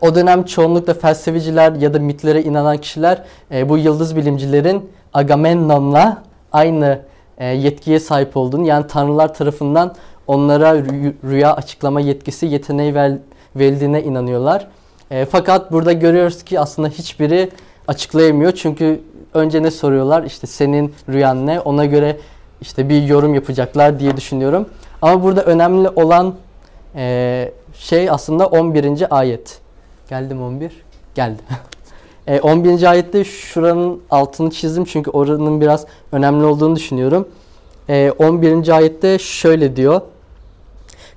O 0.00 0.14
dönem 0.14 0.44
çoğunlukla 0.44 0.94
felsefeciler 0.94 1.72
ya 1.72 1.94
da 1.94 1.98
mitlere 1.98 2.42
inanan 2.42 2.78
kişiler 2.78 3.22
e, 3.50 3.68
bu 3.68 3.78
yıldız 3.78 4.16
bilimcilerin 4.16 4.90
Agamemnon'la 5.14 6.22
aynı 6.52 6.98
e, 7.38 7.46
yetkiye 7.46 8.00
sahip 8.00 8.36
olduğunu 8.36 8.66
yani 8.66 8.86
tanrılar 8.86 9.34
tarafından 9.34 9.94
onlara 10.26 10.78
rü- 10.78 11.14
rüya 11.24 11.56
açıklama 11.56 12.00
yetkisi 12.00 12.46
yeteneği 12.46 12.94
ver, 12.94 13.12
verildiğine 13.56 14.02
inanıyorlar. 14.02 14.68
E, 15.10 15.24
fakat 15.24 15.72
burada 15.72 15.92
görüyoruz 15.92 16.42
ki 16.42 16.60
aslında 16.60 16.88
hiçbiri 16.88 17.50
açıklayamıyor. 17.88 18.52
Çünkü 18.52 19.00
önce 19.34 19.62
ne 19.62 19.70
soruyorlar? 19.70 20.22
İşte 20.22 20.46
senin 20.46 20.94
rüyan 21.08 21.46
ne? 21.46 21.60
Ona 21.60 21.84
göre 21.84 22.16
işte 22.62 22.88
bir 22.88 23.02
yorum 23.02 23.34
yapacaklar 23.34 24.00
diye 24.00 24.16
düşünüyorum. 24.16 24.66
Ama 25.02 25.22
burada 25.22 25.42
önemli 25.42 25.88
olan 25.88 26.34
e, 26.96 27.52
şey 27.74 28.10
aslında 28.10 28.46
11. 28.46 29.18
ayet. 29.18 29.58
Geldim 30.10 30.42
11. 30.42 30.72
Geldi. 31.14 31.42
E, 32.26 32.40
11. 32.40 32.90
ayette 32.90 33.24
şuranın 33.24 34.02
altını 34.10 34.50
çizdim 34.50 34.84
çünkü 34.84 35.10
oranın 35.10 35.60
biraz 35.60 35.86
önemli 36.12 36.44
olduğunu 36.44 36.76
düşünüyorum. 36.76 37.28
E, 37.88 38.12
11. 38.18 38.68
ayette 38.68 39.18
şöyle 39.18 39.76
diyor. 39.76 40.00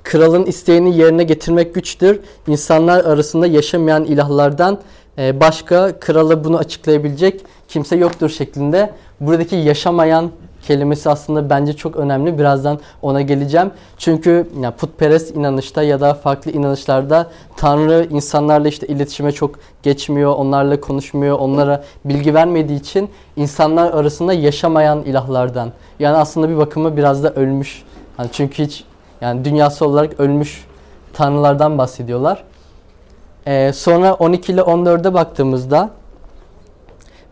Kralın 0.03 0.45
isteğini 0.45 0.97
yerine 0.97 1.23
getirmek 1.23 1.75
güçtür. 1.75 2.19
İnsanlar 2.47 3.05
arasında 3.05 3.47
yaşamayan 3.47 4.05
ilahlardan 4.05 4.79
e, 5.17 5.39
başka 5.39 5.99
krala 5.99 6.43
bunu 6.43 6.57
açıklayabilecek 6.57 7.41
kimse 7.67 7.95
yoktur 7.95 8.29
şeklinde. 8.29 8.93
Buradaki 9.19 9.55
yaşamayan 9.55 10.31
kelimesi 10.67 11.09
aslında 11.09 11.49
bence 11.49 11.73
çok 11.73 11.95
önemli. 11.95 12.37
Birazdan 12.37 12.79
ona 13.01 13.21
geleceğim. 13.21 13.71
Çünkü 13.97 14.49
ya 14.61 14.71
putperest 14.71 15.35
inanışta 15.35 15.83
ya 15.83 16.01
da 16.01 16.13
farklı 16.13 16.51
inanışlarda 16.51 17.27
Tanrı 17.57 18.07
insanlarla 18.09 18.67
işte 18.67 18.87
iletişime 18.87 19.31
çok 19.31 19.55
geçmiyor, 19.83 20.35
onlarla 20.35 20.81
konuşmuyor, 20.81 21.39
onlara 21.39 21.83
bilgi 22.05 22.33
vermediği 22.33 22.79
için 22.79 23.09
insanlar 23.35 23.93
arasında 23.93 24.33
yaşamayan 24.33 25.03
ilahlardan. 25.03 25.71
Yani 25.99 26.17
aslında 26.17 26.49
bir 26.49 26.57
bakıma 26.57 26.97
biraz 26.97 27.23
da 27.23 27.33
ölmüş. 27.33 27.83
Hani 28.17 28.29
çünkü 28.31 28.63
hiç 28.63 28.83
yani 29.21 29.45
dünyası 29.45 29.85
olarak 29.85 30.19
ölmüş 30.19 30.65
tanrılardan 31.13 31.77
bahsediyorlar. 31.77 32.43
Ee, 33.47 33.71
sonra 33.73 34.13
12 34.13 34.51
ile 34.51 34.61
14'e 34.61 35.13
baktığımızda 35.13 35.89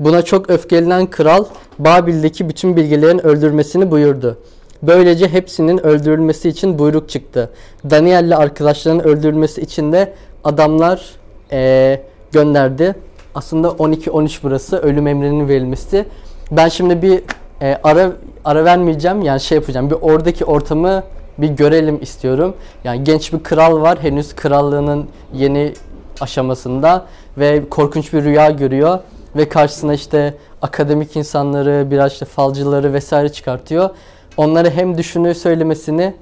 Buna 0.04 0.22
çok 0.22 0.50
öfkelenen 0.50 1.06
kral 1.06 1.46
Babil'deki 1.80 2.50
bütün 2.50 2.76
bilgelerin 2.76 3.26
öldürmesini 3.26 3.92
buyurdu. 3.92 4.38
Böylece 4.82 5.28
hepsinin 5.28 5.86
öldürülmesi 5.86 6.50
için 6.50 6.80
buyruk 6.80 7.10
çıktı. 7.10 7.50
Daniel 7.90 8.24
ile 8.24 8.36
arkadaşlarının 8.36 9.04
öldürülmesi 9.04 9.62
için 9.62 9.92
de 9.92 10.14
adamlar 10.44 11.16
eee, 11.52 12.02
gönderdi. 12.32 12.96
Aslında 13.36 13.68
12-13 13.68 14.40
burası 14.44 14.78
ölüm 14.78 15.08
emrinin 15.08 15.48
verilmesi. 15.48 16.06
Ben 16.52 16.70
şimdi 16.70 17.02
bir 17.02 17.22
eee, 17.62 17.80
ara 17.84 18.12
ara 18.46 18.66
vermeyeceğim 18.66 19.22
yani 19.22 19.40
şey 19.40 19.56
yapacağım. 19.56 19.90
Bir 19.90 19.96
oradaki 20.02 20.46
ortamı 20.46 21.04
bir 21.38 21.50
görelim 21.50 22.02
istiyorum. 22.02 22.56
Yani 22.84 23.04
genç 23.04 23.34
bir 23.34 23.44
kral 23.44 23.82
var 23.82 23.98
henüz 24.02 24.36
krallığının 24.36 25.06
yeni 25.34 25.74
aşamasında 26.22 27.06
ve 27.38 27.70
korkunç 27.70 28.14
bir 28.14 28.24
rüya 28.24 28.50
görüyor 28.50 29.00
ve 29.36 29.50
karşısına 29.50 29.94
işte 29.94 30.34
akademik 30.62 31.16
insanları, 31.16 31.92
biraz 31.92 32.12
işte 32.12 32.26
falcıları 32.26 32.94
vesaire 32.94 33.30
çıkartıyor. 33.30 33.90
Onlara 34.38 34.70
hem 34.70 34.98
düşünü 34.98 35.36
söylemesini 35.36 36.14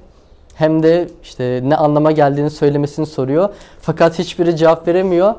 hem 0.54 0.82
de 0.82 1.08
işte 1.22 1.60
ne 1.64 1.76
anlama 1.76 2.12
geldiğini 2.12 2.50
söylemesini 2.50 3.06
soruyor. 3.06 3.48
Fakat 3.80 4.18
hiçbiri 4.18 4.56
cevap 4.56 4.88
veremiyor. 4.88 5.34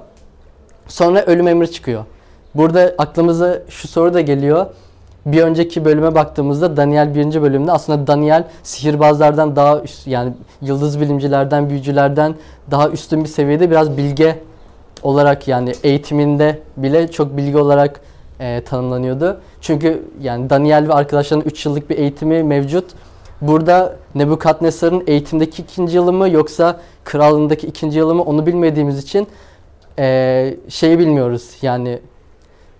Sonra 0.87 1.21
ölüm 1.21 1.47
emri 1.47 1.71
çıkıyor. 1.71 2.03
Burada 2.55 2.93
aklımıza 2.97 3.59
şu 3.69 3.87
soru 3.87 4.13
da 4.13 4.21
geliyor. 4.21 4.65
Bir 5.25 5.41
önceki 5.41 5.85
bölüme 5.85 6.15
baktığımızda 6.15 6.77
Daniel 6.77 7.15
birinci 7.15 7.41
bölümde 7.41 7.71
aslında 7.71 8.07
Daniel 8.07 8.43
sihirbazlardan 8.63 9.55
daha 9.55 9.81
üst, 9.81 10.07
yani 10.07 10.33
yıldız 10.61 11.01
bilimcilerden, 11.01 11.69
büyücülerden 11.69 12.35
daha 12.71 12.89
üstün 12.89 13.23
bir 13.23 13.29
seviyede 13.29 13.71
biraz 13.71 13.97
bilge 13.97 14.39
olarak 15.03 15.47
yani 15.47 15.73
eğitiminde 15.83 16.59
bile 16.77 17.11
çok 17.11 17.37
bilgi 17.37 17.57
olarak 17.57 18.01
e, 18.39 18.61
tanımlanıyordu. 18.63 19.41
Çünkü 19.61 20.03
yani 20.21 20.49
Daniel 20.49 20.87
ve 20.87 20.93
arkadaşlarının 20.93 21.45
3 21.45 21.65
yıllık 21.65 21.89
bir 21.89 21.97
eğitimi 21.97 22.43
mevcut. 22.43 22.85
Burada 23.41 23.95
Nebukadnesar'ın 24.15 25.03
eğitimdeki 25.07 25.61
ikinci 25.61 25.95
yılı 25.95 26.13
mı 26.13 26.29
yoksa 26.29 26.79
krallığındaki 27.03 27.67
ikinci 27.67 27.99
yılı 27.99 28.15
mı 28.15 28.23
onu 28.23 28.45
bilmediğimiz 28.45 28.99
için 28.99 29.27
e, 29.99 30.57
şeyi 30.69 30.99
bilmiyoruz. 30.99 31.51
Yani 31.61 31.99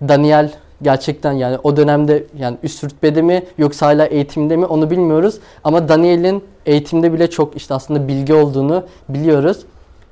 Daniel 0.08 0.52
gerçekten 0.82 1.32
yani 1.32 1.58
o 1.62 1.76
dönemde 1.76 2.24
yani 2.38 2.56
üst 2.62 2.84
rütbede 2.84 3.22
mi 3.22 3.42
yoksa 3.58 3.86
hala 3.86 4.06
eğitimde 4.06 4.56
mi 4.56 4.66
onu 4.66 4.90
bilmiyoruz. 4.90 5.38
Ama 5.64 5.88
Daniel'in 5.88 6.44
eğitimde 6.66 7.12
bile 7.12 7.30
çok 7.30 7.56
işte 7.56 7.74
aslında 7.74 8.08
bilgi 8.08 8.34
olduğunu 8.34 8.84
biliyoruz. 9.08 9.58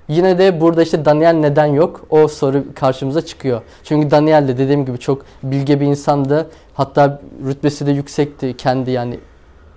Yine 0.08 0.38
de 0.38 0.60
burada 0.60 0.82
işte 0.82 1.04
Daniel 1.04 1.32
neden 1.34 1.66
yok? 1.66 2.06
O 2.10 2.28
soru 2.28 2.64
karşımıza 2.74 3.22
çıkıyor. 3.22 3.62
Çünkü 3.84 4.10
Daniel 4.10 4.48
de 4.48 4.58
dediğim 4.58 4.84
gibi 4.86 4.98
çok 4.98 5.22
bilge 5.42 5.80
bir 5.80 5.86
insandı. 5.86 6.46
Hatta 6.74 7.20
rütbesi 7.46 7.86
de 7.86 7.90
yüksekti 7.90 8.56
kendi 8.56 8.90
yani 8.90 9.18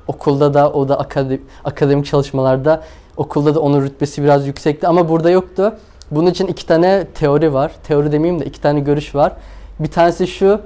okulda 0.07 0.53
da 0.53 0.71
o 0.71 0.89
da 0.89 0.99
akademik, 0.99 1.41
akademik 1.63 2.05
çalışmalarda 2.05 2.83
okulda 3.17 3.55
da 3.55 3.59
onun 3.59 3.81
rütbesi 3.81 4.23
biraz 4.23 4.47
yüksekti 4.47 4.87
ama 4.87 5.09
burada 5.09 5.29
yoktu. 5.29 5.77
Bunun 6.11 6.29
için 6.29 6.47
iki 6.47 6.65
tane 6.65 7.07
teori 7.15 7.53
var. 7.53 7.71
Teori 7.87 8.11
demeyeyim 8.11 8.41
de 8.41 8.45
iki 8.45 8.61
tane 8.61 8.79
görüş 8.79 9.15
var. 9.15 9.33
Bir 9.79 9.91
tanesi 9.91 10.27
şu. 10.27 10.61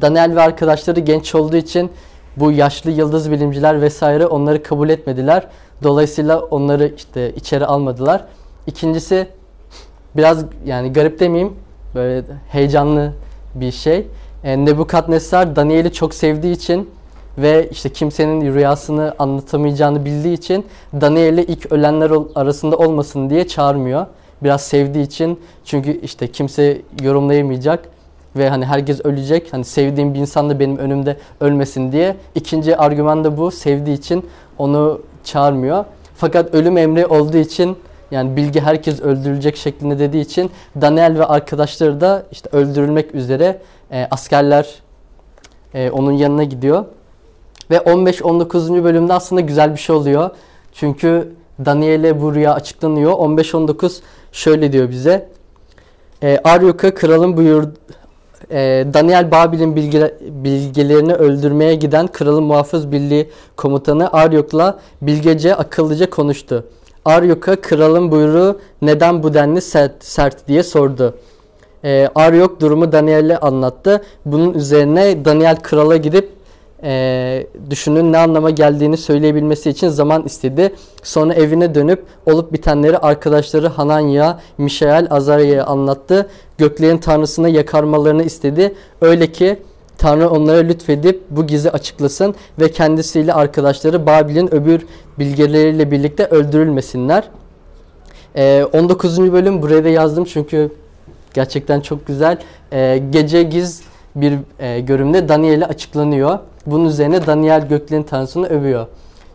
Daniel 0.00 0.36
ve 0.36 0.40
arkadaşları 0.40 1.00
genç 1.00 1.34
olduğu 1.34 1.56
için 1.56 1.90
bu 2.36 2.52
yaşlı 2.52 2.90
yıldız 2.90 3.30
bilimciler 3.30 3.82
vesaire 3.82 4.26
onları 4.26 4.62
kabul 4.62 4.88
etmediler. 4.88 5.46
Dolayısıyla 5.82 6.38
onları 6.40 6.92
işte 6.96 7.32
içeri 7.34 7.66
almadılar. 7.66 8.24
İkincisi 8.68 9.28
biraz 10.16 10.44
yani 10.66 10.92
garip 10.92 11.20
demeyeyim 11.20 11.52
böyle 11.94 12.22
heyecanlı 12.48 13.12
bir 13.54 13.72
şey. 13.72 14.06
E, 14.44 14.64
Nebukadnezar 14.64 15.56
Daniel'i 15.56 15.92
çok 15.92 16.14
sevdiği 16.14 16.54
için 16.54 16.90
ve 17.38 17.68
işte 17.70 17.88
kimsenin 17.88 18.54
rüyasını 18.54 19.14
anlatamayacağını 19.18 20.04
bildiği 20.04 20.34
için 20.34 20.66
Daniel'i 21.00 21.42
ilk 21.42 21.72
ölenler 21.72 22.12
arasında 22.34 22.76
olmasın 22.76 23.30
diye 23.30 23.46
çağırmıyor. 23.48 24.06
Biraz 24.42 24.60
sevdiği 24.60 25.06
için 25.06 25.40
çünkü 25.64 26.00
işte 26.00 26.32
kimse 26.32 26.82
yorumlayamayacak 27.02 27.88
ve 28.36 28.48
hani 28.48 28.64
herkes 28.64 29.00
ölecek. 29.04 29.52
Hani 29.52 29.64
sevdiğim 29.64 30.14
bir 30.14 30.18
insan 30.18 30.50
da 30.50 30.60
benim 30.60 30.76
önümde 30.76 31.16
ölmesin 31.40 31.92
diye. 31.92 32.16
İkinci 32.34 32.76
argüman 32.76 33.24
da 33.24 33.38
bu. 33.38 33.50
Sevdiği 33.50 33.98
için 33.98 34.26
onu 34.58 35.00
çağırmıyor. 35.24 35.84
Fakat 36.14 36.54
ölüm 36.54 36.78
emri 36.78 37.06
olduğu 37.06 37.36
için 37.36 37.76
yani 38.10 38.36
bilgi 38.36 38.60
herkes 38.60 39.00
öldürülecek 39.00 39.56
şeklinde 39.56 39.98
dediği 39.98 40.20
için 40.20 40.50
Daniel 40.80 41.18
ve 41.18 41.24
arkadaşları 41.24 42.00
da 42.00 42.22
işte 42.32 42.48
öldürülmek 42.52 43.14
üzere 43.14 43.58
e, 43.92 44.08
askerler 44.10 44.74
e, 45.74 45.90
onun 45.90 46.12
yanına 46.12 46.44
gidiyor. 46.44 46.84
Ve 47.70 47.76
15-19. 47.76 48.84
bölümde 48.84 49.12
aslında 49.12 49.40
güzel 49.40 49.72
bir 49.72 49.80
şey 49.80 49.96
oluyor. 49.96 50.30
Çünkü 50.72 51.32
Daniel'e 51.64 52.20
bu 52.20 52.34
rüya 52.34 52.54
açıklanıyor. 52.54 53.12
15-19 53.12 54.00
şöyle 54.32 54.72
diyor 54.72 54.90
bize. 54.90 55.28
E, 56.22 56.38
Aryok'a 56.44 56.94
kralın 56.94 57.36
buyur 57.36 57.64
e, 58.50 58.86
Daniel 58.94 59.30
Babil'in 59.30 59.76
bilgi, 59.76 60.14
bilgilerini 60.20 61.14
öldürmeye 61.14 61.74
giden 61.74 62.06
kralın 62.06 62.44
muhafız 62.44 62.92
birliği 62.92 63.30
komutanı 63.56 64.12
Aryok'la 64.12 64.78
bilgece 65.02 65.54
akıllıca 65.54 66.10
konuştu. 66.10 66.64
Aryok'a 67.08 67.56
kralın 67.56 68.10
buyruğu 68.10 68.60
neden 68.82 69.22
bu 69.22 69.34
denli 69.34 69.60
sert, 69.60 70.04
sert 70.04 70.48
diye 70.48 70.62
sordu. 70.62 71.14
E, 71.84 72.08
Aryok 72.14 72.60
durumu 72.60 72.92
Daniel'e 72.92 73.38
anlattı. 73.38 74.02
Bunun 74.24 74.54
üzerine 74.54 75.24
Daniel 75.24 75.56
krala 75.56 75.96
gidip 75.96 76.30
e, 76.82 77.46
düşünün 77.70 78.12
ne 78.12 78.18
anlama 78.18 78.50
geldiğini 78.50 78.96
söyleyebilmesi 78.96 79.70
için 79.70 79.88
zaman 79.88 80.22
istedi. 80.24 80.74
Sonra 81.02 81.34
evine 81.34 81.74
dönüp 81.74 82.04
olup 82.26 82.52
bitenleri 82.52 82.98
arkadaşları 82.98 83.68
Hananya, 83.68 84.40
Mişael, 84.58 85.06
Azarya'ya 85.10 85.64
anlattı. 85.64 86.28
Göklerin 86.58 86.98
tanrısına 86.98 87.48
yakarmalarını 87.48 88.22
istedi. 88.22 88.74
Öyle 89.00 89.32
ki 89.32 89.58
Tanrı 89.98 90.30
onlara 90.30 90.58
lütfedip 90.58 91.22
bu 91.30 91.46
gizi 91.46 91.70
açıklasın 91.70 92.34
ve 92.60 92.70
kendisiyle 92.70 93.32
arkadaşları 93.32 94.06
Babil'in 94.06 94.54
öbür 94.54 94.86
bilgeleriyle 95.18 95.90
birlikte 95.90 96.24
öldürülmesinler. 96.24 97.24
Ee, 98.36 98.64
19. 98.72 99.32
bölüm 99.32 99.62
buraya 99.62 99.84
da 99.84 99.88
yazdım 99.88 100.24
çünkü 100.24 100.72
gerçekten 101.34 101.80
çok 101.80 102.06
güzel. 102.06 102.38
Ee, 102.72 103.02
gece 103.10 103.42
giz 103.42 103.82
bir 104.14 104.34
e, 104.58 104.80
görümde 104.80 105.28
Daniel'e 105.28 105.66
açıklanıyor. 105.66 106.38
Bunun 106.66 106.84
üzerine 106.84 107.26
Daniel 107.26 107.68
göklerin 107.68 108.02
tanrısını 108.02 108.46
övüyor. 108.46 108.86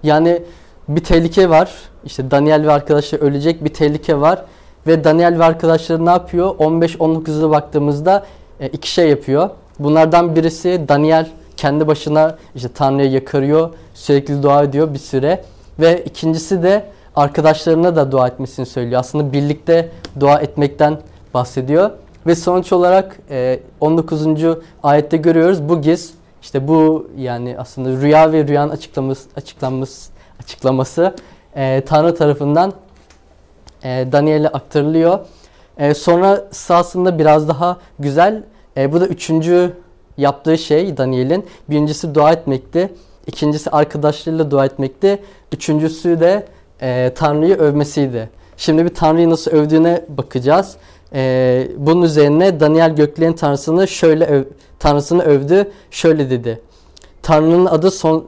Yani 0.04 0.41
bir 0.88 1.04
tehlike 1.04 1.49
var. 1.49 1.71
İşte 2.06 2.32
Daniel 2.32 2.67
ve 2.67 2.71
arkadaşları 2.71 3.21
ölecek 3.21 3.63
bir 3.63 3.73
tehlike 3.73 4.19
var. 4.19 4.45
Ve 4.88 5.04
Daniel 5.04 5.39
ve 5.39 5.43
arkadaşları 5.43 6.06
ne 6.06 6.10
yapıyor? 6.10 6.56
15-19'a 6.56 7.49
baktığımızda 7.49 8.26
e, 8.60 8.67
iki 8.67 8.91
şey 8.91 9.10
yapıyor. 9.10 9.49
Bunlardan 9.79 10.36
birisi 10.36 10.86
Daniel 10.88 11.29
kendi 11.57 11.88
başına 11.88 12.38
işte 12.55 12.67
Tanrı'ya 12.67 13.09
yakarıyor. 13.09 13.69
Sürekli 13.93 14.43
dua 14.43 14.63
ediyor 14.63 14.93
bir 14.93 14.99
süre. 14.99 15.43
Ve 15.79 16.03
ikincisi 16.03 16.63
de 16.63 16.86
arkadaşlarına 17.15 17.95
da 17.95 18.12
dua 18.12 18.27
etmesini 18.27 18.65
söylüyor. 18.65 18.99
Aslında 18.99 19.33
birlikte 19.33 19.89
dua 20.19 20.39
etmekten 20.39 20.97
bahsediyor. 21.33 21.91
Ve 22.27 22.36
sonuç 22.36 22.73
olarak 22.73 23.19
19. 23.81 24.25
ayette 24.83 25.17
görüyoruz 25.17 25.69
bu 25.69 25.81
giz 25.81 26.13
işte 26.43 26.67
bu 26.67 27.09
yani 27.17 27.55
aslında 27.59 27.89
rüya 27.89 28.31
ve 28.31 28.47
rüyanın 28.47 28.69
açıklaması 28.69 29.29
açıklanması 29.36 30.12
açıklaması 30.39 31.15
e, 31.55 31.81
Tanrı 31.86 32.15
tarafından 32.15 32.73
e, 33.83 34.07
Daniel'e 34.12 34.47
aktarılıyor. 34.47 35.19
E, 35.77 35.93
sonra 35.93 36.45
aslında 36.69 37.19
biraz 37.19 37.47
daha 37.47 37.77
güzel. 37.99 38.43
E, 38.77 38.93
bu 38.93 39.01
da 39.01 39.07
üçüncü 39.07 39.73
yaptığı 40.17 40.57
şey 40.57 40.97
Daniel'in. 40.97 41.45
Birincisi 41.69 42.15
dua 42.15 42.31
etmekti. 42.31 42.93
İkincisi 43.27 43.69
arkadaşlarıyla 43.69 44.51
dua 44.51 44.65
etmekti. 44.65 45.19
Üçüncüsü 45.51 46.19
de 46.19 46.45
e, 46.81 47.12
Tanrı'yı 47.15 47.55
övmesiydi. 47.55 48.29
Şimdi 48.57 48.86
bir 48.86 48.93
Tanrı'yı 48.93 49.29
nasıl 49.29 49.51
övdüğüne 49.51 50.05
bakacağız. 50.09 50.75
E, 51.13 51.67
bunun 51.77 52.01
üzerine 52.01 52.59
Daniel 52.59 52.95
göklerin 52.95 53.33
tanrısını 53.33 53.88
şöyle 53.88 54.25
öv, 54.25 54.43
tanrısını 54.79 55.23
övdü. 55.23 55.71
Şöyle 55.91 56.29
dedi. 56.29 56.62
Tanrı'nın 57.21 57.65
adı 57.65 57.91
son 57.91 58.27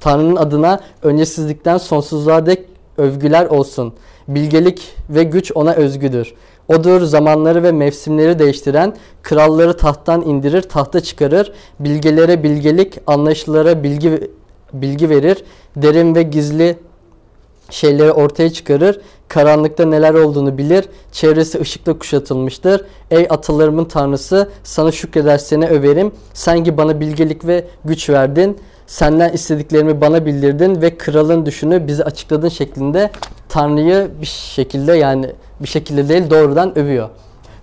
Tanrı'nın 0.00 0.36
adına 0.36 0.80
öncesizlikten 1.02 1.78
sonsuzluğa 1.78 2.46
dek 2.46 2.64
övgüler 2.98 3.46
olsun. 3.46 3.94
Bilgelik 4.28 4.94
ve 5.10 5.24
güç 5.24 5.52
ona 5.54 5.72
özgüdür. 5.72 6.34
Odur 6.70 7.02
zamanları 7.02 7.62
ve 7.62 7.72
mevsimleri 7.72 8.38
değiştiren, 8.38 8.96
kralları 9.22 9.76
tahttan 9.76 10.22
indirir, 10.22 10.62
tahta 10.62 11.00
çıkarır, 11.00 11.52
bilgelere 11.80 12.42
bilgelik, 12.42 12.98
anlayışlılara 13.06 13.82
bilgi 13.82 14.30
bilgi 14.72 15.10
verir, 15.10 15.44
derin 15.76 16.14
ve 16.14 16.22
gizli 16.22 16.78
şeyleri 17.70 18.12
ortaya 18.12 18.52
çıkarır, 18.52 19.00
karanlıkta 19.28 19.84
neler 19.84 20.14
olduğunu 20.14 20.58
bilir, 20.58 20.84
çevresi 21.12 21.60
ışıkla 21.60 21.98
kuşatılmıştır. 21.98 22.84
Ey 23.10 23.26
atalarımın 23.30 23.84
tanrısı, 23.84 24.48
sana 24.64 24.92
şükreder 24.92 25.38
seni 25.38 25.66
överim. 25.66 26.12
Sen 26.34 26.64
ki 26.64 26.76
bana 26.76 27.00
bilgelik 27.00 27.46
ve 27.46 27.64
güç 27.84 28.10
verdin. 28.10 28.58
Senden 28.86 29.32
istediklerimi 29.32 30.00
bana 30.00 30.26
bildirdin 30.26 30.82
ve 30.82 30.96
kralın 30.98 31.46
düşünü 31.46 31.86
bize 31.86 32.04
açıkladın 32.04 32.48
şeklinde 32.48 33.10
Tanrı'yı 33.48 34.10
bir 34.20 34.26
şekilde 34.26 34.92
yani 34.92 35.30
bir 35.60 35.68
şekilde 35.68 36.08
değil 36.08 36.30
doğrudan 36.30 36.78
övüyor. 36.78 37.08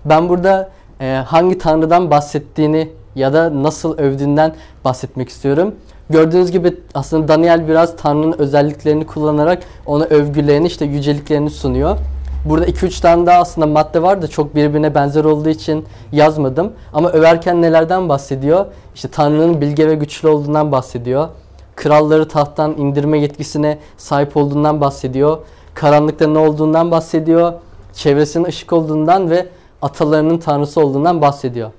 Ben 0.04 0.28
burada 0.28 0.70
e, 1.00 1.22
hangi 1.26 1.58
Tanrı'dan 1.58 2.10
bahsettiğini 2.10 2.88
ya 3.14 3.32
da 3.32 3.62
nasıl 3.62 3.98
övdüğünden 3.98 4.54
bahsetmek 4.84 5.28
istiyorum. 5.28 5.74
Gördüğünüz 6.10 6.50
gibi 6.50 6.76
aslında 6.94 7.28
Daniel 7.28 7.68
biraz 7.68 7.96
Tanrı'nın 7.96 8.38
özelliklerini 8.38 9.06
kullanarak 9.06 9.62
ona 9.86 10.04
övgülerini 10.04 10.66
işte 10.66 10.84
yüceliklerini 10.84 11.50
sunuyor. 11.50 11.96
Burada 12.44 12.66
2-3 12.66 13.02
tane 13.02 13.26
daha 13.26 13.40
aslında 13.40 13.66
madde 13.66 14.02
var 14.02 14.22
da 14.22 14.28
çok 14.28 14.54
birbirine 14.54 14.94
benzer 14.94 15.24
olduğu 15.24 15.48
için 15.48 15.84
yazmadım. 16.12 16.72
Ama 16.92 17.10
överken 17.10 17.62
nelerden 17.62 18.08
bahsediyor? 18.08 18.66
İşte 18.94 19.08
Tanrı'nın 19.08 19.60
bilge 19.60 19.88
ve 19.88 19.94
güçlü 19.94 20.28
olduğundan 20.28 20.72
bahsediyor. 20.72 21.28
Kralları 21.76 22.28
tahttan 22.28 22.74
indirme 22.78 23.18
yetkisine 23.18 23.78
sahip 23.96 24.36
olduğundan 24.36 24.80
bahsediyor. 24.80 25.38
Karanlıkta 25.74 26.26
ne 26.26 26.38
olduğundan 26.38 26.90
bahsediyor. 26.90 27.52
Çevresinin 27.98 28.44
ışık 28.44 28.72
olduğundan 28.72 29.30
ve 29.30 29.46
atalarının 29.82 30.38
tanrısı 30.38 30.80
olduğundan 30.80 31.22
bahsediyor. 31.22 31.70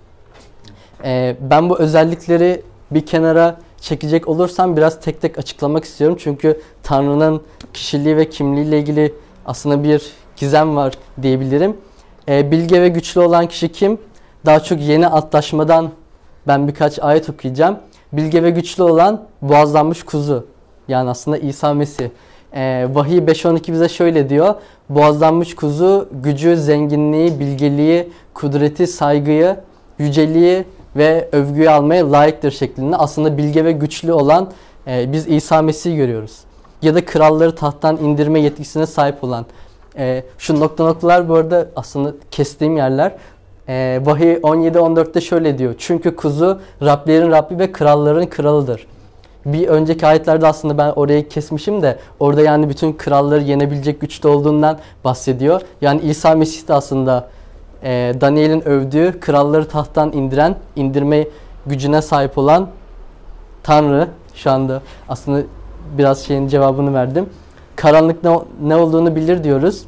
Ee, 1.04 1.36
ben 1.42 1.70
bu 1.70 1.80
özellikleri 1.80 2.62
bir 2.92 3.06
kenara 3.06 3.58
çekecek 3.82 4.28
olursam 4.28 4.78
biraz 4.78 5.00
tek 5.00 5.22
tek 5.22 5.38
açıklamak 5.38 5.84
istiyorum. 5.84 6.18
Çünkü 6.20 6.62
Tanrı'nın 6.84 7.42
kişiliği 7.74 8.18
ve 8.18 8.30
kimliğiyle 8.30 8.80
ilgili 8.80 9.14
aslında 9.46 9.84
bir 9.84 10.12
gizem 10.36 10.76
var 10.76 10.94
diyebilirim. 11.22 11.78
Ee, 12.30 12.52
bilge 12.52 12.82
ve 12.82 12.90
güçlü 12.90 13.22
olan 13.22 13.48
kişi 13.48 13.72
kim? 13.72 13.98
Daha 14.46 14.60
çok 14.60 14.82
yeni 14.82 15.08
antlaşmadan 15.08 15.92
ben 16.48 16.68
birkaç 16.68 17.00
ayet 17.00 17.30
okuyacağım. 17.30 17.80
Bilge 18.14 18.44
ve 18.44 18.50
güçlü 18.50 18.84
olan 18.84 19.24
boğazlanmış 19.42 20.04
kuzu. 20.04 20.48
Yani 20.88 21.10
aslında 21.10 21.38
İsa 21.38 21.74
Mesih. 21.74 22.10
Ee, 22.54 22.88
Vahiy 22.94 23.20
5.12 23.20 23.74
bize 23.74 23.90
şöyle 23.90 24.30
diyor. 24.30 24.56
Boğazlanmış 24.90 25.56
kuzu 25.56 26.10
gücü, 26.12 26.58
zenginliği, 26.58 27.40
bilgeliği, 27.40 28.10
kudreti, 28.34 28.88
saygıyı, 28.88 29.56
yüceliği 30.00 30.66
ve 30.96 31.30
övgüyü 31.32 31.70
almaya 31.70 32.12
layıktır 32.12 32.52
şeklinde. 32.52 32.96
Aslında 32.96 33.38
bilge 33.38 33.66
ve 33.66 33.72
güçlü 33.72 34.14
olan 34.14 34.50
e, 34.88 35.12
biz 35.12 35.28
İsa 35.28 35.62
Mesih'i 35.62 35.96
görüyoruz. 35.96 36.40
Ya 36.82 36.96
da 36.96 37.06
kralları 37.06 37.56
tahttan 37.56 37.98
indirme 37.98 38.40
yetkisine 38.40 38.86
sahip 38.86 39.24
olan. 39.24 39.46
E, 39.98 40.24
şu 40.38 40.60
nokta 40.60 40.86
noktalar 40.86 41.30
bu 41.30 41.36
arada 41.36 41.68
aslında 41.76 42.14
kestiğim 42.32 42.78
yerler. 42.78 43.16
E, 43.68 44.02
Vahiy 44.06 44.34
17-14'te 44.34 45.22
şöyle 45.22 45.58
diyor. 45.58 45.76
Çünkü 45.78 46.16
kuzu 46.16 46.62
Rablerin 46.82 47.32
Rabbi 47.32 47.60
ve 47.60 47.72
kralların 47.72 48.26
kralıdır. 48.26 48.88
Bir 49.46 49.68
önceki 49.68 50.08
ayetlerde 50.08 50.48
aslında 50.48 50.78
ben 50.78 50.90
orayı 50.90 51.30
kesmişim 51.30 51.82
de 51.82 52.00
orada 52.20 52.42
yani 52.42 52.70
bütün 52.70 52.94
kralları 52.94 53.42
yenebilecek 53.42 54.02
güçte 54.02 54.28
olduğundan 54.28 54.78
bahsediyor. 55.04 55.62
Yani 55.82 56.02
İsa 56.02 56.36
Mesih 56.36 56.68
de 56.68 56.74
aslında 56.74 57.30
e, 57.84 58.14
Daniel'in 58.22 58.68
övdüğü 58.68 59.20
kralları 59.20 59.68
tahttan 59.68 60.12
indiren, 60.12 60.56
indirme 60.76 61.28
gücüne 61.66 62.02
sahip 62.02 62.38
olan 62.38 62.68
Tanrı 63.64 64.08
şu 64.36 64.52
anda 64.52 64.82
aslında 65.10 65.42
biraz 65.98 66.26
şeyin 66.26 66.48
cevabını 66.48 66.94
verdim. 66.94 67.30
Karanlık 67.76 68.24
ne, 68.24 68.40
ne 68.62 68.76
olduğunu 68.76 69.16
bilir 69.16 69.44
diyoruz. 69.44 69.84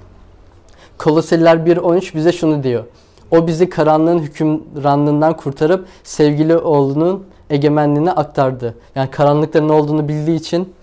Koloseliler 0.98 1.58
1.13 1.58 2.16
bize 2.16 2.32
şunu 2.32 2.64
diyor. 2.64 2.84
O 3.32 3.48
bizi 3.48 3.70
karanlığın 3.70 4.20
hükümranlığından 4.20 5.38
kurtarıp 5.38 5.86
sevgili 6.04 6.58
oğlunun 6.58 7.24
egemenliğine 7.52 8.12
aktardı. 8.12 8.76
Yani 8.96 9.12
karanlıkta 9.12 9.62
ne 9.62 9.72
olduğunu 9.72 10.08
bildiği 10.08 10.36
için 10.36 10.74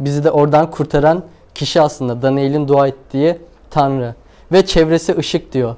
bizi 0.00 0.24
de 0.24 0.30
oradan 0.30 0.70
kurtaran 0.70 1.22
kişi 1.54 1.80
aslında 1.80 2.22
Daniel'in 2.22 2.68
dua 2.68 2.88
ettiği 2.88 3.38
Tanrı. 3.70 4.14
Ve 4.52 4.66
çevresi 4.66 5.16
ışık 5.16 5.52
diyor. 5.52 5.76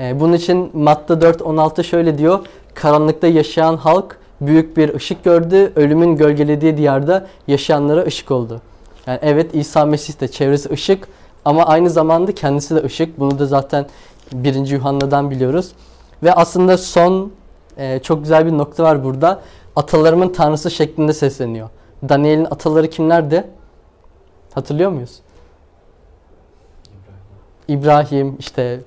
Ee, 0.00 0.20
bunun 0.20 0.32
için 0.32 0.70
Matta 0.74 1.14
4.16 1.14 1.84
şöyle 1.84 2.18
diyor. 2.18 2.38
Karanlıkta 2.74 3.26
yaşayan 3.26 3.76
halk 3.76 4.18
büyük 4.40 4.76
bir 4.76 4.94
ışık 4.94 5.24
gördü. 5.24 5.72
Ölümün 5.76 6.16
gölgelediği 6.16 6.76
diyarda 6.76 7.26
yaşayanlara 7.46 8.02
ışık 8.02 8.30
oldu. 8.30 8.60
Yani 9.06 9.18
evet 9.22 9.54
İsa 9.54 9.84
Mesih 9.84 10.20
de 10.20 10.28
çevresi 10.28 10.70
ışık 10.72 11.08
ama 11.44 11.64
aynı 11.64 11.90
zamanda 11.90 12.34
kendisi 12.34 12.76
de 12.76 12.84
ışık. 12.84 13.20
Bunu 13.20 13.38
da 13.38 13.46
zaten 13.46 13.86
1. 14.32 14.54
Yuhanna'dan 14.66 15.30
biliyoruz. 15.30 15.72
Ve 16.22 16.32
aslında 16.32 16.78
son 16.78 17.32
e, 17.76 17.98
çok 17.98 18.22
güzel 18.22 18.46
bir 18.46 18.52
nokta 18.52 18.84
var 18.84 19.04
burada. 19.04 19.40
Atalarımın 19.80 20.28
tanrısı 20.28 20.70
şeklinde 20.70 21.12
sesleniyor. 21.12 21.68
Daniel'in 22.08 22.44
ataları 22.44 22.90
kimlerdi? 22.90 23.44
Hatırlıyor 24.54 24.90
muyuz? 24.90 25.18
İbrahim, 27.68 28.36
işte 28.38 28.80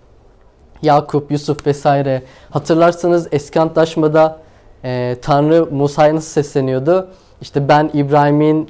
Yakup, 0.81 1.31
Yusuf 1.31 1.67
vesaire. 1.67 2.23
Hatırlarsanız 2.49 3.27
eski 3.31 3.59
antlaşmada 3.59 4.39
e, 4.83 5.17
Tanrı 5.21 5.65
Musa'ya 5.71 6.15
nasıl 6.15 6.29
sesleniyordu? 6.29 7.09
İşte 7.41 7.67
ben 7.67 7.89
İbrahim'in, 7.93 8.69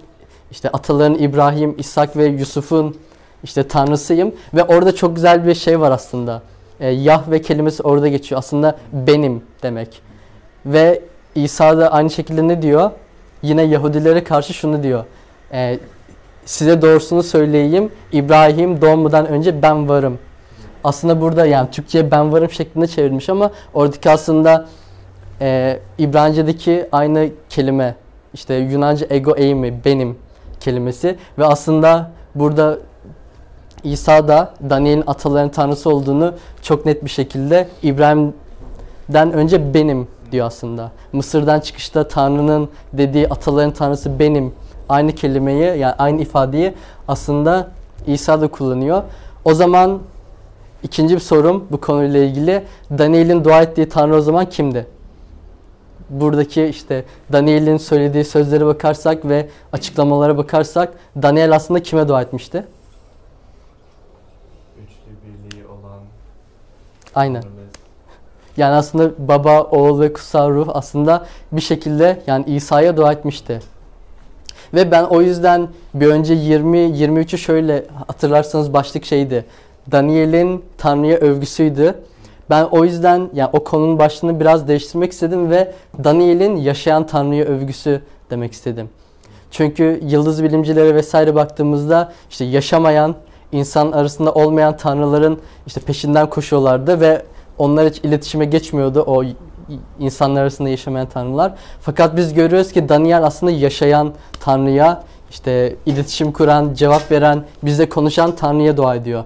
işte 0.51 0.69
ataların 0.69 1.15
İbrahim, 1.15 1.75
İshak 1.77 2.17
ve 2.17 2.25
Yusuf'un 2.25 2.97
işte 3.43 3.67
tanrısıyım. 3.67 4.35
Ve 4.53 4.63
orada 4.63 4.95
çok 4.95 5.15
güzel 5.15 5.47
bir 5.47 5.55
şey 5.55 5.79
var 5.79 5.91
aslında. 5.91 6.41
E, 6.79 6.89
Yahve 6.89 7.41
kelimesi 7.41 7.83
orada 7.83 8.07
geçiyor. 8.07 8.39
Aslında 8.39 8.77
benim 8.93 9.43
demek. 9.63 10.01
Ve 10.65 11.01
İsa 11.35 11.77
da 11.77 11.91
aynı 11.91 12.09
şekilde 12.09 12.47
ne 12.47 12.61
diyor? 12.61 12.91
Yine 13.41 13.61
Yahudilere 13.61 14.23
karşı 14.23 14.53
şunu 14.53 14.83
diyor. 14.83 15.03
E, 15.51 15.79
size 16.45 16.81
doğrusunu 16.81 17.23
söyleyeyim. 17.23 17.91
İbrahim 18.11 18.81
doğmadan 18.81 19.27
önce 19.27 19.61
ben 19.61 19.89
varım. 19.89 20.19
Aslında 20.83 21.21
burada 21.21 21.45
yani 21.45 21.71
Türkçe'ye 21.71 22.11
ben 22.11 22.31
varım 22.31 22.49
şeklinde 22.49 22.87
çevrilmiş 22.87 23.29
ama 23.29 23.51
oradaki 23.73 24.09
aslında 24.09 24.65
e, 25.41 25.79
İbranice'deki 25.97 26.87
aynı 26.91 27.29
kelime 27.49 27.95
işte 28.33 28.53
Yunanca 28.53 29.07
ego 29.09 29.35
eimi 29.35 29.85
benim 29.85 30.17
kelimesi 30.59 31.17
ve 31.37 31.45
aslında 31.45 32.11
burada 32.35 32.77
İsa 33.83 34.27
da 34.27 34.53
Daniel'in 34.69 35.03
atalarının 35.07 35.49
tanrısı 35.49 35.89
olduğunu 35.89 36.33
çok 36.61 36.85
net 36.85 37.05
bir 37.05 37.09
şekilde 37.09 37.67
İbrahim'den 37.83 39.33
önce 39.33 39.73
benim 39.73 40.07
diyor 40.33 40.47
aslında. 40.47 40.91
Mısır'dan 41.13 41.59
çıkışta 41.59 42.07
Tanrı'nın 42.07 42.69
dediği 42.93 43.29
ataların 43.29 43.71
tanrısı 43.71 44.19
benim 44.19 44.53
aynı 44.89 45.15
kelimeyi 45.15 45.79
yani 45.79 45.93
aynı 45.97 46.21
ifadeyi 46.21 46.73
aslında 47.07 47.67
İsa 48.07 48.41
da 48.41 48.47
kullanıyor. 48.47 49.03
O 49.45 49.53
zaman 49.53 49.99
ikinci 50.83 51.15
bir 51.15 51.19
sorum 51.19 51.67
bu 51.71 51.81
konuyla 51.81 52.19
ilgili. 52.19 52.63
Daniel'in 52.97 53.43
dua 53.43 53.61
ettiği 53.61 53.89
Tanrı 53.89 54.15
o 54.15 54.21
zaman 54.21 54.49
kimdi? 54.49 54.87
Buradaki 56.09 56.63
işte 56.63 57.05
Daniel'in 57.31 57.77
söylediği 57.77 58.25
sözlere 58.25 58.65
bakarsak 58.65 59.25
ve 59.25 59.49
açıklamalara 59.73 60.37
bakarsak 60.37 60.93
Daniel 61.21 61.55
aslında 61.55 61.83
kime 61.83 62.07
dua 62.07 62.21
etmişti? 62.21 62.65
Üçlü 64.83 65.11
birliği 65.27 65.65
olan 65.67 65.99
Aynen. 67.15 67.41
Tanrımız. 67.41 67.62
Yani 68.57 68.75
aslında 68.75 69.27
baba, 69.27 69.61
oğul 69.61 70.01
ve 70.01 70.13
kutsal 70.13 70.49
ruh 70.49 70.69
aslında 70.73 71.25
bir 71.51 71.61
şekilde 71.61 72.21
yani 72.27 72.45
İsa'ya 72.47 72.97
dua 72.97 73.11
etmişti. 73.11 73.59
Ve 74.73 74.91
ben 74.91 75.03
o 75.03 75.21
yüzden 75.21 75.67
bir 75.93 76.07
önce 76.07 76.33
20-23'ü 76.33 77.37
şöyle 77.37 77.85
hatırlarsanız 78.07 78.73
başlık 78.73 79.05
şeydi. 79.05 79.45
Daniel'in 79.91 80.65
Tanrı'ya 80.77 81.17
övgüsüydü. 81.17 81.95
Ben 82.49 82.63
o 82.63 82.85
yüzden 82.85 83.29
yani 83.33 83.49
o 83.53 83.63
konunun 83.63 83.99
başlığını 83.99 84.39
biraz 84.39 84.67
değiştirmek 84.67 85.11
istedim 85.11 85.49
ve 85.49 85.73
Daniel'in 86.03 86.55
yaşayan 86.55 87.07
Tanrı'ya 87.07 87.45
övgüsü 87.45 88.01
demek 88.29 88.53
istedim. 88.53 88.89
Çünkü 89.51 89.99
yıldız 90.03 90.43
bilimcilere 90.43 90.95
vesaire 90.95 91.35
baktığımızda 91.35 92.11
işte 92.29 92.45
yaşamayan, 92.45 93.15
insan 93.51 93.91
arasında 93.91 94.33
olmayan 94.33 94.77
tanrıların 94.77 95.39
işte 95.67 95.81
peşinden 95.81 96.29
koşuyorlardı 96.29 97.01
ve 97.01 97.21
onlar 97.63 97.89
hiç 97.89 97.99
iletişime 97.99 98.45
geçmiyordu 98.45 99.03
o 99.07 99.23
insanlar 99.99 100.41
arasında 100.41 100.69
yaşamayan 100.69 101.09
tanrılar. 101.09 101.53
Fakat 101.81 102.17
biz 102.17 102.33
görüyoruz 102.33 102.71
ki 102.71 102.89
Daniel 102.89 103.23
aslında 103.23 103.51
yaşayan 103.51 104.13
tanrıya 104.39 105.03
işte 105.29 105.75
iletişim 105.85 106.31
kuran, 106.31 106.73
cevap 106.73 107.11
veren, 107.11 107.43
bize 107.63 107.89
konuşan 107.89 108.35
tanrıya 108.35 108.77
dua 108.77 108.95
ediyor. 108.95 109.23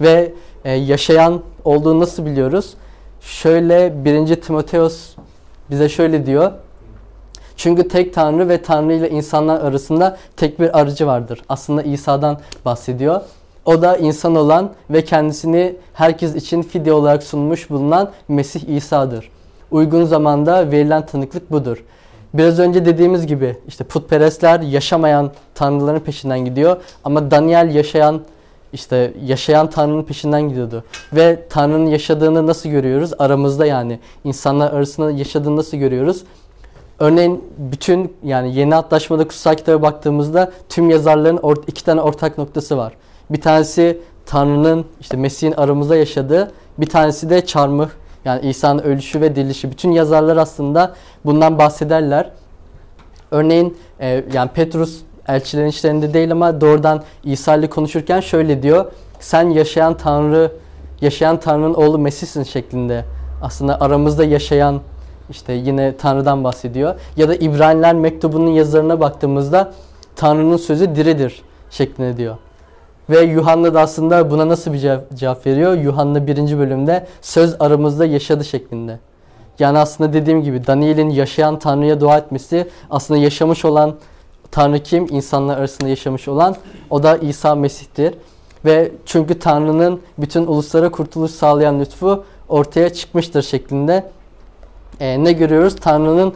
Ve 0.00 0.32
e, 0.64 0.72
yaşayan 0.72 1.40
olduğunu 1.64 2.00
nasıl 2.00 2.26
biliyoruz? 2.26 2.74
Şöyle 3.20 4.04
1. 4.04 4.40
Timoteos 4.40 5.14
bize 5.70 5.88
şöyle 5.88 6.26
diyor. 6.26 6.52
Çünkü 7.56 7.88
tek 7.88 8.14
Tanrı 8.14 8.48
ve 8.48 8.62
Tanrı 8.62 8.92
ile 8.92 9.10
insanlar 9.10 9.60
arasında 9.60 10.16
tek 10.36 10.60
bir 10.60 10.80
aracı 10.80 11.06
vardır. 11.06 11.42
Aslında 11.48 11.82
İsa'dan 11.82 12.38
bahsediyor. 12.64 13.20
O 13.66 13.82
da 13.82 13.96
insan 13.96 14.34
olan 14.34 14.70
ve 14.90 15.04
kendisini 15.04 15.76
herkes 15.94 16.34
için 16.34 16.62
fidye 16.62 16.92
olarak 16.92 17.22
sunmuş 17.22 17.70
bulunan 17.70 18.10
Mesih 18.28 18.68
İsa'dır. 18.68 19.30
Uygun 19.70 20.04
zamanda 20.04 20.70
verilen 20.70 21.06
tanıklık 21.06 21.50
budur. 21.50 21.84
Biraz 22.34 22.58
önce 22.58 22.86
dediğimiz 22.86 23.26
gibi 23.26 23.56
işte 23.68 23.84
putperestler 23.84 24.60
yaşamayan 24.60 25.32
tanrıların 25.54 26.00
peşinden 26.00 26.44
gidiyor 26.44 26.76
ama 27.04 27.30
Daniel 27.30 27.74
yaşayan 27.74 28.20
işte 28.72 29.12
yaşayan 29.24 29.70
Tanrı'nın 29.70 30.02
peşinden 30.02 30.48
gidiyordu. 30.48 30.84
Ve 31.12 31.42
Tanrı'nın 31.50 31.86
yaşadığını 31.86 32.46
nasıl 32.46 32.68
görüyoruz? 32.68 33.10
Aramızda 33.18 33.66
yani 33.66 33.98
insanlar 34.24 34.72
arasında 34.72 35.10
yaşadığını 35.10 35.56
nasıl 35.56 35.76
görüyoruz? 35.76 36.24
Örneğin 36.98 37.44
bütün 37.58 38.16
yani 38.24 38.54
yeni 38.54 38.74
antlaşmada 38.74 39.28
kutsal 39.28 39.54
kitaba 39.54 39.82
baktığımızda 39.82 40.52
tüm 40.68 40.90
yazarların 40.90 41.40
iki 41.66 41.84
tane 41.84 42.00
ortak 42.00 42.38
noktası 42.38 42.76
var. 42.76 42.92
Bir 43.30 43.40
tanesi 43.40 44.00
Tanrı'nın 44.26 44.86
işte 45.00 45.16
Mesih'in 45.16 45.52
aramızda 45.52 45.96
yaşadığı, 45.96 46.52
bir 46.78 46.86
tanesi 46.86 47.30
de 47.30 47.46
çarmıh 47.46 47.88
yani 48.24 48.48
İsa'nın 48.48 48.82
ölüşü 48.82 49.20
ve 49.20 49.36
dirilişi. 49.36 49.70
Bütün 49.70 49.90
yazarlar 49.90 50.36
aslında 50.36 50.94
bundan 51.24 51.58
bahsederler. 51.58 52.30
Örneğin 53.30 53.76
e, 54.00 54.24
yani 54.32 54.50
Petrus 54.54 54.98
elçilerin 55.28 55.68
işlerinde 55.68 56.14
değil 56.14 56.32
ama 56.32 56.60
doğrudan 56.60 57.02
İsa 57.24 57.56
ile 57.56 57.70
konuşurken 57.70 58.20
şöyle 58.20 58.62
diyor. 58.62 58.92
Sen 59.20 59.50
yaşayan 59.50 59.96
Tanrı, 59.96 60.52
yaşayan 61.00 61.40
Tanrı'nın 61.40 61.74
oğlu 61.74 61.98
Mesih'sin 61.98 62.42
şeklinde. 62.42 63.04
Aslında 63.42 63.80
aramızda 63.80 64.24
yaşayan 64.24 64.80
işte 65.30 65.52
yine 65.52 65.96
Tanrı'dan 65.96 66.44
bahsediyor. 66.44 66.94
Ya 67.16 67.28
da 67.28 67.34
İbraniler 67.34 67.94
mektubunun 67.94 68.50
yazarına 68.50 69.00
baktığımızda 69.00 69.72
Tanrı'nın 70.16 70.56
sözü 70.56 70.96
diridir 70.96 71.42
şeklinde 71.70 72.16
diyor. 72.16 72.36
Ve 73.10 73.20
Yuhanna 73.20 73.74
da 73.74 73.80
aslında 73.80 74.30
buna 74.30 74.48
nasıl 74.48 74.72
bir 74.72 74.78
cevap, 74.78 75.14
cevap 75.14 75.46
veriyor? 75.46 75.72
Yuhanna 75.72 76.26
1. 76.26 76.58
bölümde 76.58 77.06
söz 77.22 77.56
aramızda 77.60 78.06
yaşadı 78.06 78.44
şeklinde. 78.44 78.98
Yani 79.58 79.78
aslında 79.78 80.12
dediğim 80.12 80.42
gibi 80.42 80.66
Daniel'in 80.66 81.10
yaşayan 81.10 81.58
Tanrı'ya 81.58 82.00
dua 82.00 82.18
etmesi 82.18 82.68
aslında 82.90 83.20
yaşamış 83.20 83.64
olan 83.64 83.94
Tanrı 84.50 84.78
kim? 84.78 85.06
İnsanlar 85.10 85.58
arasında 85.58 85.88
yaşamış 85.88 86.28
olan 86.28 86.56
o 86.90 87.02
da 87.02 87.16
İsa 87.16 87.54
Mesih'tir. 87.54 88.14
Ve 88.64 88.92
çünkü 89.06 89.38
Tanrı'nın 89.38 90.00
bütün 90.18 90.46
uluslara 90.46 90.90
kurtuluş 90.90 91.30
sağlayan 91.30 91.80
lütfu 91.80 92.24
ortaya 92.48 92.92
çıkmıştır 92.92 93.42
şeklinde. 93.42 94.10
Ee, 95.00 95.24
ne 95.24 95.32
görüyoruz? 95.32 95.76
Tanrı'nın 95.76 96.32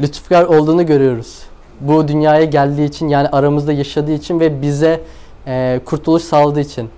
lütufkar 0.00 0.44
olduğunu 0.44 0.86
görüyoruz. 0.86 1.42
Bu 1.80 2.08
dünyaya 2.08 2.44
geldiği 2.44 2.84
için 2.88 3.08
yani 3.08 3.28
aramızda 3.28 3.72
yaşadığı 3.72 4.12
için 4.12 4.40
ve 4.40 4.62
bize 4.62 5.00
e, 5.48 5.80
kurtuluş 5.84 6.22
sağladığı 6.22 6.60
için. 6.60 6.90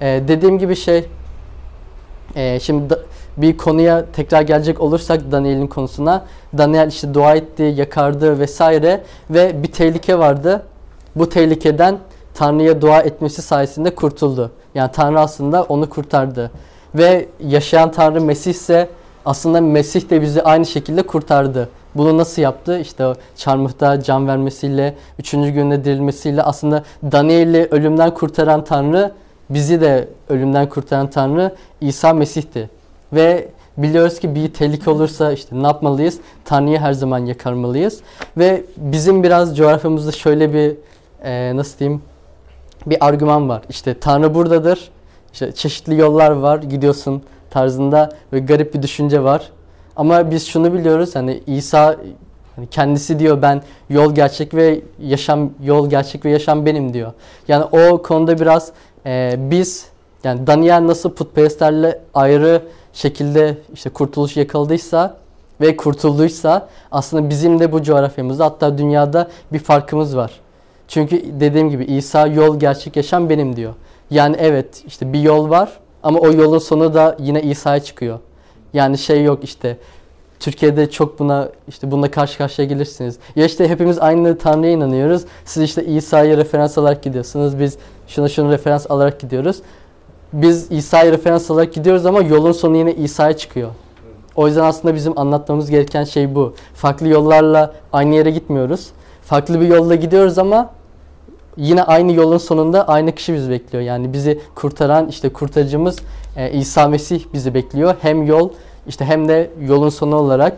E, 0.00 0.22
dediğim 0.28 0.58
gibi 0.58 0.76
şey 0.76 1.04
e, 2.36 2.60
şimdi 2.60 2.90
da, 2.90 2.98
bir 3.36 3.56
konuya 3.56 4.04
tekrar 4.12 4.42
gelecek 4.42 4.80
olursak 4.80 5.32
Daniel'in 5.32 5.66
konusuna. 5.66 6.24
Daniel 6.58 6.88
işte 6.88 7.14
dua 7.14 7.34
etti, 7.34 7.62
yakardı 7.62 8.40
vesaire 8.40 9.00
ve 9.30 9.62
bir 9.62 9.72
tehlike 9.72 10.18
vardı. 10.18 10.62
Bu 11.16 11.28
tehlikeden 11.28 11.98
Tanrı'ya 12.34 12.82
dua 12.82 13.00
etmesi 13.00 13.42
sayesinde 13.42 13.94
kurtuldu. 13.94 14.50
Yani 14.74 14.90
Tanrı 14.92 15.20
aslında 15.20 15.62
onu 15.62 15.90
kurtardı. 15.90 16.50
Ve 16.94 17.28
yaşayan 17.40 17.92
Tanrı 17.92 18.20
Mesih 18.20 18.50
ise 18.50 18.88
aslında 19.26 19.60
Mesih 19.60 20.10
de 20.10 20.22
bizi 20.22 20.42
aynı 20.42 20.66
şekilde 20.66 21.02
kurtardı. 21.02 21.68
Bunu 21.94 22.18
nasıl 22.18 22.42
yaptı? 22.42 22.78
İşte 22.78 23.12
çarmıhta 23.36 24.02
can 24.02 24.28
vermesiyle, 24.28 24.94
üçüncü 25.18 25.50
günde 25.50 25.84
dirilmesiyle 25.84 26.42
aslında 26.42 26.82
Daniel'i 27.02 27.68
ölümden 27.70 28.14
kurtaran 28.14 28.64
Tanrı, 28.64 29.12
bizi 29.50 29.80
de 29.80 30.08
ölümden 30.28 30.68
kurtaran 30.68 31.10
Tanrı 31.10 31.54
İsa 31.80 32.12
Mesih'ti. 32.12 32.70
Ve 33.12 33.48
biliyoruz 33.76 34.20
ki 34.20 34.34
bir 34.34 34.52
tehlike 34.52 34.90
olursa 34.90 35.32
işte 35.32 35.62
ne 35.62 35.66
yapmalıyız? 35.66 36.18
Tanrı'yı 36.44 36.78
her 36.78 36.92
zaman 36.92 37.18
yakarmalıyız. 37.18 38.00
Ve 38.36 38.64
bizim 38.76 39.22
biraz 39.22 39.56
coğrafyamızda 39.56 40.12
şöyle 40.12 40.54
bir 40.54 40.76
e, 41.24 41.56
nasıl 41.56 41.78
diyeyim 41.78 42.02
bir 42.86 43.06
argüman 43.06 43.48
var. 43.48 43.62
İşte 43.68 44.00
Tanrı 44.00 44.34
buradadır. 44.34 44.90
İşte 45.32 45.52
çeşitli 45.52 46.00
yollar 46.00 46.30
var. 46.30 46.58
Gidiyorsun 46.58 47.22
tarzında 47.50 48.12
ve 48.32 48.38
garip 48.38 48.74
bir 48.74 48.82
düşünce 48.82 49.22
var. 49.22 49.50
Ama 49.96 50.30
biz 50.30 50.46
şunu 50.46 50.74
biliyoruz 50.74 51.16
hani 51.16 51.42
İsa 51.46 51.96
hani 52.56 52.66
kendisi 52.66 53.18
diyor 53.18 53.42
ben 53.42 53.62
yol 53.90 54.14
gerçek 54.14 54.54
ve 54.54 54.80
yaşam 55.00 55.50
yol 55.62 55.90
gerçek 55.90 56.24
ve 56.24 56.30
yaşam 56.30 56.66
benim 56.66 56.94
diyor. 56.94 57.12
Yani 57.48 57.64
o 57.64 58.02
konuda 58.02 58.40
biraz 58.40 58.72
e, 59.06 59.34
biz 59.38 59.86
yani 60.24 60.46
Daniel 60.46 60.86
nasıl 60.86 61.10
putperestlerle 61.10 62.00
ayrı 62.14 62.62
şekilde 62.92 63.58
işte 63.74 63.90
kurtuluş 63.90 64.36
yakaladıysa 64.36 65.16
ve 65.60 65.76
kurtulduysa 65.76 66.68
aslında 66.92 67.30
bizim 67.30 67.60
de 67.60 67.72
bu 67.72 67.82
coğrafyamızda 67.82 68.44
hatta 68.44 68.78
dünyada 68.78 69.28
bir 69.52 69.58
farkımız 69.58 70.16
var. 70.16 70.40
Çünkü 70.88 71.40
dediğim 71.40 71.70
gibi 71.70 71.84
İsa 71.84 72.26
yol 72.26 72.60
gerçek 72.60 72.96
yaşam 72.96 73.30
benim 73.30 73.56
diyor. 73.56 73.74
Yani 74.10 74.36
evet 74.38 74.82
işte 74.86 75.12
bir 75.12 75.20
yol 75.20 75.50
var 75.50 75.72
ama 76.02 76.18
o 76.18 76.32
yolun 76.32 76.58
sonu 76.58 76.94
da 76.94 77.16
yine 77.18 77.42
İsa'ya 77.42 77.80
çıkıyor. 77.80 78.18
Yani 78.74 78.98
şey 78.98 79.24
yok 79.24 79.44
işte 79.44 79.76
Türkiye'de 80.40 80.90
çok 80.90 81.18
buna 81.18 81.48
işte 81.68 81.90
bununla 81.90 82.10
karşı 82.10 82.38
karşıya 82.38 82.68
gelirsiniz. 82.68 83.18
Ya 83.36 83.44
işte 83.44 83.68
hepimiz 83.68 83.98
aynı 83.98 84.38
Tanrı'ya 84.38 84.72
inanıyoruz. 84.72 85.22
Siz 85.44 85.62
işte 85.62 85.84
İsa'ya 85.84 86.36
referans 86.36 86.78
alarak 86.78 87.02
gidiyorsunuz. 87.02 87.58
Biz 87.58 87.78
şuna 88.06 88.28
şunu 88.28 88.52
referans 88.52 88.90
alarak 88.90 89.20
gidiyoruz. 89.20 89.56
Biz 90.32 90.72
İsa'ya 90.72 91.12
referans 91.12 91.50
alarak 91.50 91.72
gidiyoruz 91.72 92.06
ama 92.06 92.20
yolun 92.22 92.52
sonu 92.52 92.76
yine 92.76 92.94
İsa'ya 92.94 93.36
çıkıyor. 93.36 93.70
O 94.36 94.46
yüzden 94.46 94.64
aslında 94.64 94.94
bizim 94.94 95.18
anlatmamız 95.18 95.70
gereken 95.70 96.04
şey 96.04 96.34
bu. 96.34 96.54
Farklı 96.74 97.08
yollarla 97.08 97.74
aynı 97.92 98.14
yere 98.14 98.30
gitmiyoruz. 98.30 98.88
Farklı 99.22 99.60
bir 99.60 99.66
yolda 99.66 99.94
gidiyoruz 99.94 100.38
ama 100.38 100.70
yine 101.56 101.82
aynı 101.82 102.12
yolun 102.12 102.38
sonunda 102.38 102.88
aynı 102.88 103.12
kişi 103.12 103.34
bizi 103.34 103.50
bekliyor. 103.50 103.84
Yani 103.84 104.12
bizi 104.12 104.40
kurtaran 104.54 105.08
işte 105.08 105.28
kurtarıcımız 105.32 105.98
e, 106.36 106.50
İsa 106.52 106.88
Mesih 106.88 107.24
bizi 107.32 107.54
bekliyor. 107.54 107.94
Hem 108.00 108.26
yol 108.26 108.50
işte 108.86 109.04
hem 109.04 109.28
de 109.28 109.50
yolun 109.60 109.88
sonu 109.88 110.16
olarak 110.16 110.56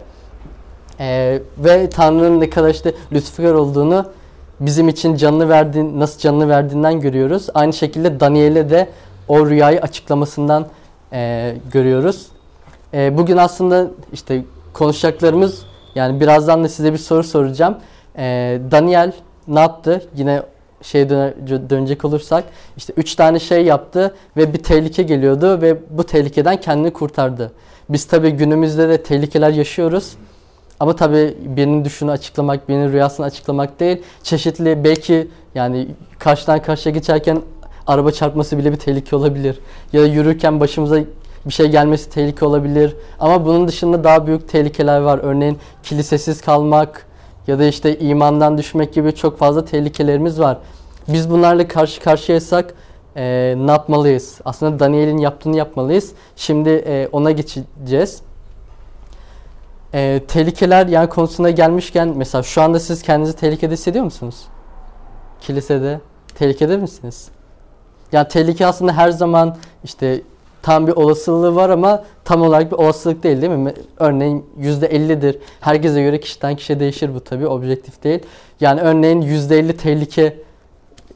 e, 1.00 1.38
ve 1.58 1.90
Tanrı'nın 1.90 2.40
ne 2.40 2.50
kadar 2.50 2.70
işte 2.70 2.94
lütfukar 3.12 3.54
olduğunu 3.54 4.06
bizim 4.60 4.88
için 4.88 5.16
canını 5.16 5.48
verdiğin, 5.48 6.00
nasıl 6.00 6.20
canını 6.20 6.48
verdiğinden 6.48 7.00
görüyoruz. 7.00 7.46
Aynı 7.54 7.72
şekilde 7.72 8.20
Daniel'e 8.20 8.70
de 8.70 8.88
o 9.28 9.46
rüyayı 9.46 9.80
açıklamasından 9.80 10.66
e, 11.12 11.54
görüyoruz. 11.72 12.26
E, 12.94 13.18
bugün 13.18 13.36
aslında 13.36 13.86
işte 14.12 14.44
konuşacaklarımız 14.72 15.62
yani 15.94 16.20
birazdan 16.20 16.64
da 16.64 16.68
size 16.68 16.92
bir 16.92 16.98
soru 16.98 17.24
soracağım. 17.24 17.76
E, 18.18 18.58
Daniel 18.70 19.12
ne 19.48 19.60
yaptı? 19.60 20.02
Yine 20.16 20.42
şey 20.82 21.08
dönecek 21.70 22.04
olursak 22.04 22.44
işte 22.76 22.92
üç 22.96 23.14
tane 23.14 23.38
şey 23.38 23.64
yaptı 23.64 24.14
ve 24.36 24.52
bir 24.52 24.58
tehlike 24.58 25.02
geliyordu 25.02 25.62
ve 25.62 25.76
bu 25.90 26.04
tehlikeden 26.04 26.60
kendini 26.60 26.92
kurtardı. 26.92 27.52
Biz 27.88 28.04
tabi 28.04 28.30
günümüzde 28.30 28.88
de 28.88 29.02
tehlikeler 29.02 29.50
yaşıyoruz. 29.50 30.16
Ama 30.80 30.96
tabi 30.96 31.36
birinin 31.40 31.84
düşünü 31.84 32.10
açıklamak, 32.10 32.68
birinin 32.68 32.92
rüyasını 32.92 33.26
açıklamak 33.26 33.80
değil. 33.80 34.02
Çeşitli 34.22 34.84
belki 34.84 35.28
yani 35.54 35.88
karşıdan 36.18 36.62
karşıya 36.62 36.94
geçerken 36.94 37.42
araba 37.86 38.10
çarpması 38.10 38.58
bile 38.58 38.72
bir 38.72 38.76
tehlike 38.76 39.16
olabilir. 39.16 39.58
Ya 39.92 40.02
da 40.02 40.06
yürürken 40.06 40.60
başımıza 40.60 41.00
bir 41.46 41.52
şey 41.52 41.66
gelmesi 41.66 42.10
tehlike 42.10 42.44
olabilir. 42.44 42.96
Ama 43.20 43.46
bunun 43.46 43.68
dışında 43.68 44.04
daha 44.04 44.26
büyük 44.26 44.48
tehlikeler 44.48 45.00
var. 45.00 45.20
Örneğin 45.22 45.58
kilisesiz 45.82 46.40
kalmak 46.40 47.05
ya 47.46 47.58
da 47.58 47.64
işte 47.64 47.98
imandan 47.98 48.58
düşmek 48.58 48.94
gibi 48.94 49.14
çok 49.14 49.38
fazla 49.38 49.64
tehlikelerimiz 49.64 50.40
var. 50.40 50.58
Biz 51.08 51.30
bunlarla 51.30 51.68
karşı 51.68 52.00
karşıyaysak 52.00 52.74
e, 53.16 53.54
ne 53.58 53.70
yapmalıyız? 53.70 54.40
Aslında 54.44 54.80
Daniel'in 54.80 55.18
yaptığını 55.18 55.56
yapmalıyız. 55.56 56.12
Şimdi 56.36 56.70
e, 56.70 57.08
ona 57.12 57.30
geçeceğiz. 57.30 58.20
E, 59.94 60.22
tehlikeler 60.28 60.86
yani 60.86 61.08
konusuna 61.08 61.50
gelmişken 61.50 62.12
mesela 62.16 62.42
şu 62.42 62.62
anda 62.62 62.80
siz 62.80 63.02
kendinizi 63.02 63.36
tehlikede 63.36 63.72
hissediyor 63.74 64.04
musunuz? 64.04 64.44
Kilisede 65.40 66.00
tehlikede 66.34 66.76
misiniz? 66.76 67.28
Yani 68.12 68.28
tehlike 68.28 68.66
aslında 68.66 68.92
her 68.92 69.10
zaman 69.10 69.56
işte 69.84 70.22
tam 70.66 70.86
bir 70.86 70.92
olasılığı 70.92 71.54
var 71.54 71.70
ama 71.70 72.04
tam 72.24 72.42
olarak 72.42 72.72
bir 72.72 72.76
olasılık 72.76 73.22
değil 73.22 73.42
değil 73.42 73.52
mi? 73.52 73.74
Örneğin 73.98 74.46
%50'dir. 74.60 75.38
Herkese 75.60 76.02
göre 76.02 76.20
kişiden 76.20 76.56
kişiye 76.56 76.80
değişir 76.80 77.14
bu 77.14 77.20
tabii 77.20 77.46
objektif 77.46 78.04
değil. 78.04 78.20
Yani 78.60 78.80
örneğin 78.80 79.22
%50 79.22 79.72
tehlike 79.72 80.36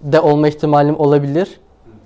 de 0.02 0.20
olma 0.20 0.48
ihtimalim 0.48 1.00
olabilir. 1.00 1.60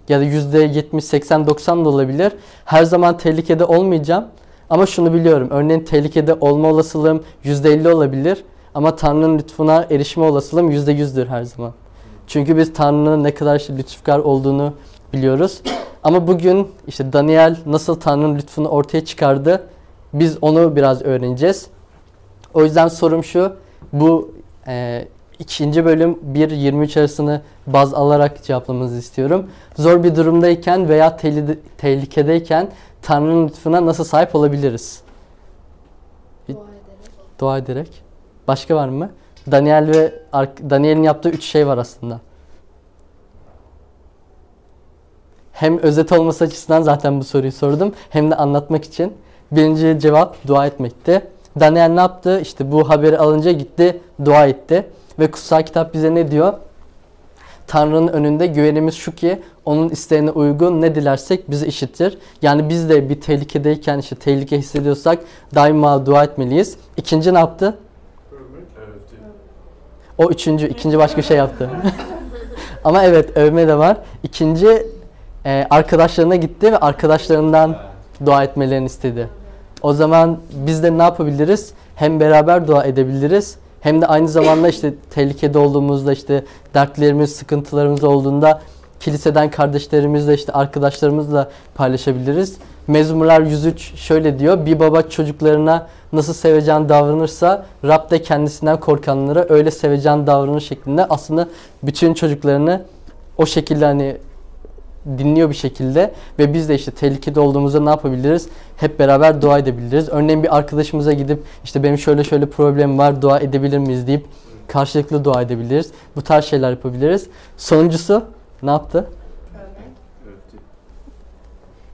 Ya 0.08 0.20
da 0.20 0.24
%70, 0.24 1.00
80, 1.00 1.46
90 1.46 1.84
da 1.84 1.88
olabilir. 1.88 2.32
Her 2.64 2.84
zaman 2.84 3.18
tehlikede 3.18 3.64
olmayacağım. 3.64 4.24
Ama 4.70 4.86
şunu 4.86 5.14
biliyorum. 5.14 5.48
Örneğin 5.50 5.80
tehlikede 5.80 6.34
olma 6.34 6.68
olasılığım 6.68 7.24
%50 7.44 7.88
olabilir. 7.88 8.44
Ama 8.74 8.96
Tanrı'nın 8.96 9.38
lütfuna 9.38 9.86
erişme 9.90 10.24
olasılığım 10.24 10.70
%100'dür 10.70 11.26
her 11.26 11.42
zaman. 11.42 11.72
Çünkü 12.26 12.56
biz 12.56 12.72
Tanrı'nın 12.72 13.24
ne 13.24 13.34
kadar 13.34 13.66
lütufkar 13.78 14.18
olduğunu 14.18 14.72
biliyoruz. 15.12 15.60
Ama 16.04 16.26
bugün 16.26 16.68
işte 16.86 17.12
Daniel 17.12 17.56
nasıl 17.66 18.00
Tanrı'nın 18.00 18.34
lütfunu 18.34 18.68
ortaya 18.68 19.04
çıkardı 19.04 19.66
biz 20.12 20.38
onu 20.42 20.76
biraz 20.76 21.02
öğreneceğiz. 21.02 21.66
O 22.54 22.64
yüzden 22.64 22.88
sorum 22.88 23.24
şu. 23.24 23.56
Bu 23.92 24.34
e, 24.66 25.08
ikinci 25.38 25.84
bölüm 25.84 26.18
1-23 26.34 27.00
arasını 27.00 27.42
baz 27.66 27.94
alarak 27.94 28.44
cevaplamanızı 28.44 28.98
istiyorum. 28.98 29.50
Zor 29.76 30.04
bir 30.04 30.16
durumdayken 30.16 30.88
veya 30.88 31.16
tehlikedeyken 31.78 32.68
Tanrı'nın 33.02 33.48
lütfuna 33.48 33.86
nasıl 33.86 34.04
sahip 34.04 34.34
olabiliriz? 34.34 35.02
Dua 36.48 36.54
ederek. 36.54 37.38
Dua 37.40 37.58
ederek. 37.58 38.02
Başka 38.48 38.76
var 38.76 38.88
mı? 38.88 39.10
Daniel 39.50 39.88
ve 39.88 40.14
Daniel'in 40.70 41.02
yaptığı 41.02 41.28
üç 41.28 41.44
şey 41.44 41.66
var 41.66 41.78
aslında. 41.78 42.20
Hem 45.54 45.78
özet 45.78 46.12
olması 46.12 46.44
açısından 46.44 46.82
zaten 46.82 47.20
bu 47.20 47.24
soruyu 47.24 47.52
sordum 47.52 47.92
hem 48.10 48.30
de 48.30 48.34
anlatmak 48.34 48.84
için. 48.84 49.12
Birinci 49.52 50.00
cevap 50.00 50.46
dua 50.46 50.66
etmekti. 50.66 51.22
Daniel 51.60 51.88
ne 51.88 52.00
yaptı? 52.00 52.40
İşte 52.40 52.72
bu 52.72 52.90
haberi 52.90 53.18
alınca 53.18 53.52
gitti, 53.52 54.00
dua 54.24 54.46
etti. 54.46 54.86
Ve 55.18 55.30
kutsal 55.30 55.62
kitap 55.62 55.94
bize 55.94 56.14
ne 56.14 56.30
diyor? 56.30 56.52
Tanrı'nın 57.66 58.08
önünde 58.08 58.46
güvenimiz 58.46 58.94
şu 58.94 59.14
ki 59.14 59.42
onun 59.64 59.88
isteğine 59.88 60.30
uygun 60.30 60.80
ne 60.80 60.94
dilersek 60.94 61.50
bizi 61.50 61.66
işitir. 61.66 62.18
Yani 62.42 62.68
biz 62.68 62.88
de 62.88 63.08
bir 63.08 63.20
tehlikedeyken 63.20 63.98
işte 63.98 64.16
tehlike 64.16 64.58
hissediyorsak 64.58 65.18
daima 65.54 66.06
dua 66.06 66.24
etmeliyiz. 66.24 66.76
İkinci 66.96 67.34
ne 67.34 67.38
yaptı? 67.38 67.78
O 70.18 70.30
üçüncü, 70.30 70.68
ikinci 70.68 70.98
başka 70.98 71.22
şey 71.22 71.36
yaptı. 71.36 71.70
Ama 72.84 73.04
evet 73.04 73.36
övme 73.36 73.68
de 73.68 73.78
var. 73.78 73.96
İkinci 74.22 74.86
e, 75.46 75.66
arkadaşlarına 75.70 76.36
gitti 76.36 76.72
ve 76.72 76.78
arkadaşlarından 76.78 77.76
dua 78.26 78.44
etmelerini 78.44 78.86
istedi. 78.86 79.28
O 79.82 79.92
zaman 79.92 80.38
biz 80.52 80.82
de 80.82 80.98
ne 80.98 81.02
yapabiliriz? 81.02 81.72
Hem 81.96 82.20
beraber 82.20 82.68
dua 82.68 82.84
edebiliriz 82.84 83.56
hem 83.80 84.00
de 84.00 84.06
aynı 84.06 84.28
zamanda 84.28 84.68
işte 84.68 84.94
tehlikede 85.10 85.58
olduğumuzda 85.58 86.12
işte 86.12 86.44
dertlerimiz, 86.74 87.36
sıkıntılarımız 87.36 88.04
olduğunda 88.04 88.60
kiliseden 89.00 89.50
kardeşlerimizle 89.50 90.34
işte 90.34 90.52
arkadaşlarımızla 90.52 91.50
paylaşabiliriz. 91.74 92.56
Mezmurlar 92.86 93.40
103 93.40 93.94
şöyle 93.94 94.38
diyor. 94.38 94.66
Bir 94.66 94.80
baba 94.80 95.02
çocuklarına 95.02 95.86
nasıl 96.12 96.34
sevecen 96.34 96.88
davranırsa 96.88 97.66
Rab 97.84 98.10
de 98.10 98.22
kendisinden 98.22 98.80
korkanlara 98.80 99.46
öyle 99.48 99.70
sevecen 99.70 100.26
davranır 100.26 100.60
şeklinde 100.60 101.04
aslında 101.04 101.48
bütün 101.82 102.14
çocuklarını 102.14 102.82
o 103.38 103.46
şekilde 103.46 103.84
hani 103.84 104.16
dinliyor 105.18 105.50
bir 105.50 105.54
şekilde 105.54 106.14
ve 106.38 106.54
biz 106.54 106.68
de 106.68 106.74
işte 106.74 106.90
tehlikede 106.90 107.40
olduğumuzda 107.40 107.80
ne 107.80 107.90
yapabiliriz? 107.90 108.48
Hep 108.76 108.98
beraber 108.98 109.42
dua 109.42 109.58
edebiliriz. 109.58 110.08
Örneğin 110.08 110.42
bir 110.42 110.56
arkadaşımıza 110.56 111.12
gidip 111.12 111.42
işte 111.64 111.82
benim 111.82 111.98
şöyle 111.98 112.24
şöyle 112.24 112.46
problem 112.46 112.98
var 112.98 113.22
dua 113.22 113.38
edebilir 113.40 113.78
miyiz 113.78 114.06
deyip 114.06 114.26
karşılıklı 114.68 115.24
dua 115.24 115.42
edebiliriz. 115.42 115.90
Bu 116.16 116.22
tarz 116.22 116.44
şeyler 116.44 116.70
yapabiliriz. 116.70 117.26
Sonuncusu 117.56 118.24
ne 118.62 118.70
yaptı? 118.70 119.06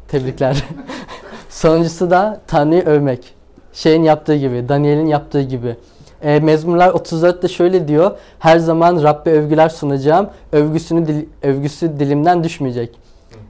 Tebrikler. 0.09 0.65
Sonuncusu 1.49 2.11
da 2.11 2.41
Tanrı'yı 2.47 2.83
övmek. 2.83 3.35
Şeyin 3.73 4.03
yaptığı 4.03 4.37
gibi, 4.37 4.69
Daniel'in 4.69 5.07
yaptığı 5.07 5.43
gibi. 5.43 5.77
E, 6.23 6.41
Mezmurlar 6.41 6.89
34'te 6.89 7.49
şöyle 7.49 7.89
diyor. 7.89 8.11
Her 8.39 8.59
zaman 8.59 9.03
Rabbe 9.03 9.31
övgüler 9.31 9.69
sunacağım. 9.69 10.31
Övgüsünü 10.53 11.07
dil- 11.07 11.27
övgüsü 11.43 12.01
dilimden 12.01 12.45
düşmeyecek. 12.45 13.00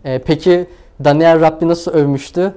E, 0.05 0.19
peki 0.19 0.67
Daniel 1.05 1.41
Rabbi 1.41 1.69
nasıl 1.69 1.91
övmüştü? 1.91 2.55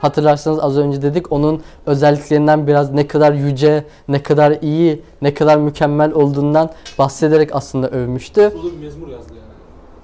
Hatırlarsanız 0.00 0.58
az 0.58 0.78
önce 0.78 1.02
dedik 1.02 1.32
onun 1.32 1.62
özelliklerinden 1.86 2.66
biraz 2.66 2.92
ne 2.92 3.06
kadar 3.06 3.32
yüce, 3.32 3.84
ne 4.08 4.22
kadar 4.22 4.58
iyi, 4.62 5.02
ne 5.22 5.34
kadar 5.34 5.56
mükemmel 5.56 6.12
olduğundan 6.12 6.70
bahsederek 6.98 7.54
aslında 7.54 7.88
övmüştü. 7.90 8.50
Sulu 8.52 8.72
bir 8.72 8.84
mezmur 8.84 9.08
yazdı 9.08 9.32
yani. 9.34 9.52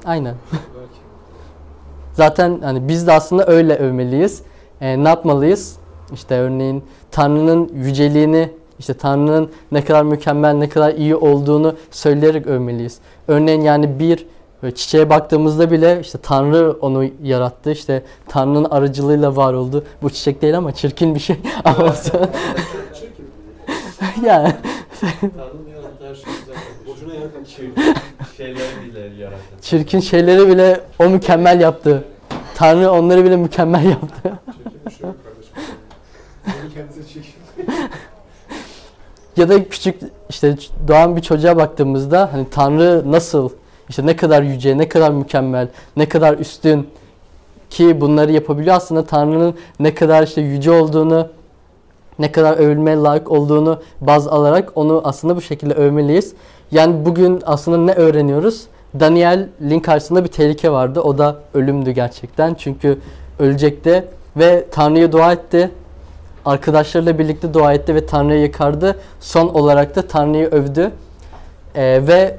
Aynen. 0.04 0.34
Zaten 2.12 2.60
hani 2.62 2.88
biz 2.88 3.06
de 3.06 3.12
aslında 3.12 3.46
öyle 3.46 3.76
övmeliyiz. 3.76 4.42
E, 4.80 5.04
ne 5.04 5.08
yapmalıyız? 5.08 5.76
İşte 6.12 6.34
örneğin 6.34 6.84
Tanrı'nın 7.10 7.70
yüceliğini, 7.74 8.50
işte 8.78 8.94
Tanrı'nın 8.94 9.50
ne 9.72 9.84
kadar 9.84 10.02
mükemmel, 10.02 10.54
ne 10.54 10.68
kadar 10.68 10.94
iyi 10.94 11.16
olduğunu 11.16 11.74
söyleyerek 11.90 12.46
övmeliyiz. 12.46 12.98
Örneğin 13.28 13.60
yani 13.60 13.98
bir 13.98 14.26
böyle 14.66 14.74
çiçeğe 14.74 15.10
baktığımızda 15.10 15.70
bile 15.70 16.00
işte 16.00 16.18
Tanrı 16.18 16.72
onu 16.80 17.04
yarattı. 17.22 17.70
İşte 17.70 18.02
Tanrı'nın 18.28 18.64
aracılığıyla 18.64 19.36
var 19.36 19.52
oldu. 19.52 19.84
Bu 20.02 20.10
çiçek 20.10 20.42
değil 20.42 20.56
ama 20.58 20.74
çirkin 20.74 21.14
bir 21.14 21.20
şey. 21.20 21.36
Ama 21.64 21.94
yani 24.24 24.52
şey. 25.00 25.10
Çirkin 27.46 27.74
şeyleri 28.36 28.84
bile 28.84 29.00
yarattı. 29.22 29.62
çirkin 29.62 30.00
şeyleri 30.00 30.48
bile 30.48 30.80
o 30.98 31.08
mükemmel 31.08 31.60
yaptı. 31.60 32.04
Tanrı 32.54 32.90
onları 32.90 33.24
bile 33.24 33.36
mükemmel 33.36 33.84
yaptı. 33.84 34.32
Çirkin 34.52 34.80
bir 34.86 34.90
şey. 34.90 35.10
Ya 39.36 39.48
da 39.48 39.68
küçük 39.68 40.00
işte 40.28 40.56
doğan 40.88 41.16
bir 41.16 41.22
çocuğa 41.22 41.56
baktığımızda 41.56 42.32
hani 42.32 42.50
Tanrı 42.50 43.12
nasıl 43.12 43.50
işte 43.88 44.06
ne 44.06 44.16
kadar 44.16 44.42
yüce, 44.42 44.78
ne 44.78 44.88
kadar 44.88 45.10
mükemmel, 45.10 45.68
ne 45.96 46.08
kadar 46.08 46.38
üstün 46.38 46.88
ki 47.70 48.00
bunları 48.00 48.32
yapabiliyor 48.32 48.76
aslında 48.76 49.04
Tanrı'nın 49.04 49.54
ne 49.80 49.94
kadar 49.94 50.22
işte 50.22 50.40
yüce 50.40 50.70
olduğunu, 50.70 51.28
ne 52.18 52.32
kadar 52.32 52.58
övülmeye 52.58 52.96
layık 52.96 53.30
olduğunu 53.30 53.80
baz 54.00 54.28
alarak 54.28 54.72
onu 54.74 55.00
aslında 55.04 55.36
bu 55.36 55.40
şekilde 55.40 55.74
övmeliyiz. 55.74 56.34
Yani 56.70 57.06
bugün 57.06 57.42
aslında 57.46 57.78
ne 57.78 57.92
öğreniyoruz? 57.92 58.66
Daniel'in 59.00 59.80
karşısında 59.80 60.24
bir 60.24 60.28
tehlike 60.28 60.70
vardı. 60.70 61.00
O 61.00 61.18
da 61.18 61.36
ölümdü 61.54 61.90
gerçekten. 61.90 62.54
Çünkü 62.54 62.98
ölecekti 63.38 64.04
ve 64.36 64.66
Tanrı'ya 64.70 65.12
dua 65.12 65.32
etti 65.32 65.70
arkadaşlarıyla 66.44 67.18
birlikte 67.18 67.54
dua 67.54 67.72
etti 67.72 67.94
ve 67.94 68.06
Tanrı'yı 68.06 68.40
yakardı. 68.40 68.98
Son 69.20 69.48
olarak 69.48 69.96
da 69.96 70.02
Tanrı'yı 70.02 70.46
övdü. 70.46 70.90
Ee, 71.74 72.00
ve 72.06 72.38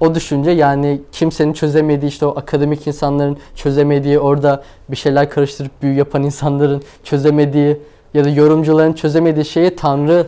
o 0.00 0.14
düşünce 0.14 0.50
yani 0.50 1.00
kimsenin 1.12 1.52
çözemediği 1.52 2.08
işte 2.08 2.26
o 2.26 2.38
akademik 2.38 2.86
insanların 2.86 3.36
çözemediği 3.54 4.18
orada 4.18 4.62
bir 4.90 4.96
şeyler 4.96 5.30
karıştırıp 5.30 5.82
büyü 5.82 5.94
yapan 5.94 6.22
insanların 6.22 6.82
çözemediği 7.04 7.76
ya 8.14 8.24
da 8.24 8.28
yorumcuların 8.28 8.92
çözemediği 8.92 9.44
şeyi 9.44 9.76
Tanrı 9.76 10.26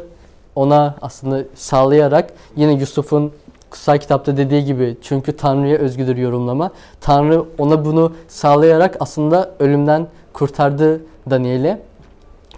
ona 0.55 0.95
aslında 1.03 1.45
sağlayarak 1.55 2.33
yine 2.57 2.73
Yusuf'un 2.73 3.33
kutsal 3.71 3.99
kitapta 3.99 4.37
dediği 4.37 4.65
gibi 4.65 4.97
çünkü 5.03 5.37
Tanrı'ya 5.37 5.77
özgüdür 5.77 6.17
yorumlama. 6.17 6.71
Tanrı 7.01 7.45
ona 7.59 7.85
bunu 7.85 8.13
sağlayarak 8.29 8.97
aslında 9.01 9.51
ölümden 9.59 10.07
kurtardı 10.33 11.01
Daniel'i. 11.31 11.79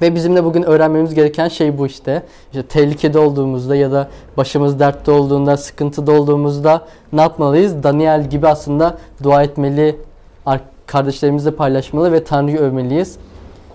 Ve 0.01 0.15
bizim 0.15 0.37
de 0.37 0.45
bugün 0.45 0.63
öğrenmemiz 0.63 1.15
gereken 1.15 1.49
şey 1.49 1.79
bu 1.79 1.87
işte. 1.87 2.23
İşte 2.47 2.63
tehlikede 2.63 3.19
olduğumuzda 3.19 3.77
ya 3.77 3.93
da 3.93 4.09
başımız 4.37 4.79
dertte 4.79 5.11
olduğunda, 5.11 5.57
sıkıntıda 5.57 6.13
olduğumuzda 6.13 6.87
ne 7.13 7.21
yapmalıyız? 7.21 7.83
Daniel 7.83 8.31
gibi 8.31 8.49
aslında 8.49 8.99
dua 9.23 9.43
etmeli, 9.43 9.97
ar- 10.47 10.61
kardeşlerimizle 10.87 11.51
paylaşmalı 11.51 12.13
ve 12.13 12.25
Tanrı'yı 12.25 12.59
övmeliyiz. 12.59 13.17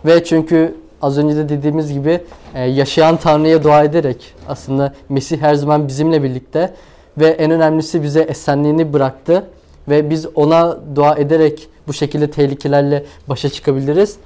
Ve 0.06 0.24
çünkü 0.24 0.76
az 1.02 1.18
önce 1.18 1.36
de 1.36 1.50
dediğimiz 1.50 1.94
gibi 1.94 2.22
e, 2.56 2.64
yaşayan 2.64 3.18
Tanrı'ya 3.18 3.64
dua 3.64 3.84
ederek 3.84 4.34
aslında 4.48 4.94
Mesih 5.10 5.42
her 5.42 5.56
zaman 5.56 5.88
bizimle 5.88 6.24
birlikte 6.24 6.74
ve 7.18 7.28
en 7.28 7.52
önemlisi 7.52 8.04
bize 8.04 8.22
esenliğini 8.22 8.94
bıraktı 8.94 9.44
ve 9.90 10.10
biz 10.10 10.28
ona 10.36 10.78
dua 10.96 11.16
ederek 11.16 11.68
bu 11.88 11.94
şekilde 11.94 12.32
tehlikelerle 12.32 13.04
başa 13.30 13.50
çıkabiliriz. 13.50 14.18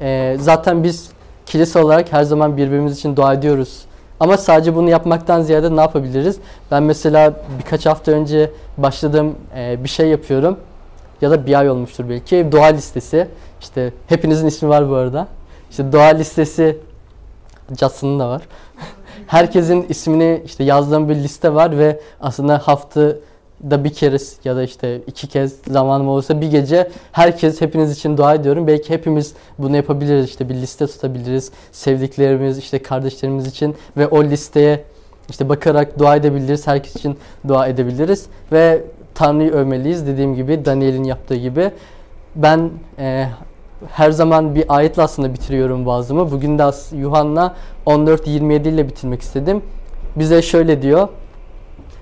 E, 0.00 0.36
zaten 0.40 0.84
biz 0.84 1.08
kilise 1.46 1.78
olarak 1.78 2.12
her 2.12 2.22
zaman 2.22 2.56
birbirimiz 2.56 2.98
için 2.98 3.16
dua 3.16 3.34
ediyoruz. 3.34 3.82
Ama 4.20 4.36
sadece 4.36 4.74
bunu 4.74 4.90
yapmaktan 4.90 5.42
ziyade 5.42 5.76
ne 5.76 5.80
yapabiliriz? 5.80 6.36
Ben 6.70 6.82
mesela 6.82 7.34
birkaç 7.58 7.86
hafta 7.86 8.12
önce 8.12 8.50
başladığım 8.78 9.34
e, 9.56 9.84
bir 9.84 9.88
şey 9.88 10.08
yapıyorum. 10.08 10.58
Ya 11.20 11.30
da 11.30 11.46
bir 11.46 11.58
ay 11.58 11.70
olmuştur 11.70 12.04
belki. 12.08 12.52
Dua 12.52 12.66
listesi. 12.66 13.28
İşte 13.60 13.92
hepinizin 14.06 14.46
ismi 14.46 14.68
var 14.68 14.90
bu 14.90 14.94
arada. 14.94 15.28
İşte 15.70 15.92
dua 15.92 16.06
listesi 16.06 16.78
Justin'ın 17.80 18.20
da 18.20 18.28
var. 18.28 18.42
Herkesin 19.26 19.86
ismini 19.88 20.42
işte 20.44 20.64
yazdığım 20.64 21.08
bir 21.08 21.14
liste 21.14 21.54
var 21.54 21.78
ve 21.78 22.00
aslında 22.20 22.62
haftada 23.62 23.84
bir 23.84 23.92
kere 23.92 24.16
ya 24.44 24.56
da 24.56 24.62
işte 24.62 25.00
iki 25.06 25.26
kez 25.26 25.56
zamanım 25.68 26.08
olursa 26.08 26.40
bir 26.40 26.50
gece 26.50 26.90
herkes 27.12 27.60
hepiniz 27.60 27.92
için 27.92 28.16
dua 28.16 28.34
ediyorum. 28.34 28.66
Belki 28.66 28.90
hepimiz 28.90 29.34
bunu 29.58 29.76
yapabiliriz 29.76 30.26
işte 30.26 30.48
bir 30.48 30.54
liste 30.54 30.86
tutabiliriz. 30.86 31.52
Sevdiklerimiz 31.72 32.58
işte 32.58 32.78
kardeşlerimiz 32.78 33.46
için 33.46 33.74
ve 33.96 34.08
o 34.08 34.24
listeye 34.24 34.84
işte 35.28 35.48
bakarak 35.48 35.98
dua 35.98 36.16
edebiliriz. 36.16 36.66
Herkes 36.66 36.96
için 36.96 37.16
dua 37.48 37.66
edebiliriz 37.66 38.26
ve 38.52 38.82
Tanrı'yı 39.14 39.52
övmeliyiz. 39.52 40.06
Dediğim 40.06 40.34
gibi 40.34 40.64
Daniel'in 40.64 41.04
yaptığı 41.04 41.36
gibi. 41.36 41.70
Ben 42.34 42.70
e, 42.98 43.28
her 43.92 44.10
zaman 44.10 44.54
bir 44.54 44.64
ayetle 44.68 45.02
aslında 45.02 45.34
bitiriyorum 45.34 45.86
vaazımı. 45.86 46.30
Bugün 46.30 46.58
de 46.58 46.96
Yuhanna 46.96 47.54
14-27 47.86 48.68
ile 48.68 48.88
bitirmek 48.88 49.22
istedim. 49.22 49.62
Bize 50.16 50.42
şöyle 50.42 50.82
diyor. 50.82 51.08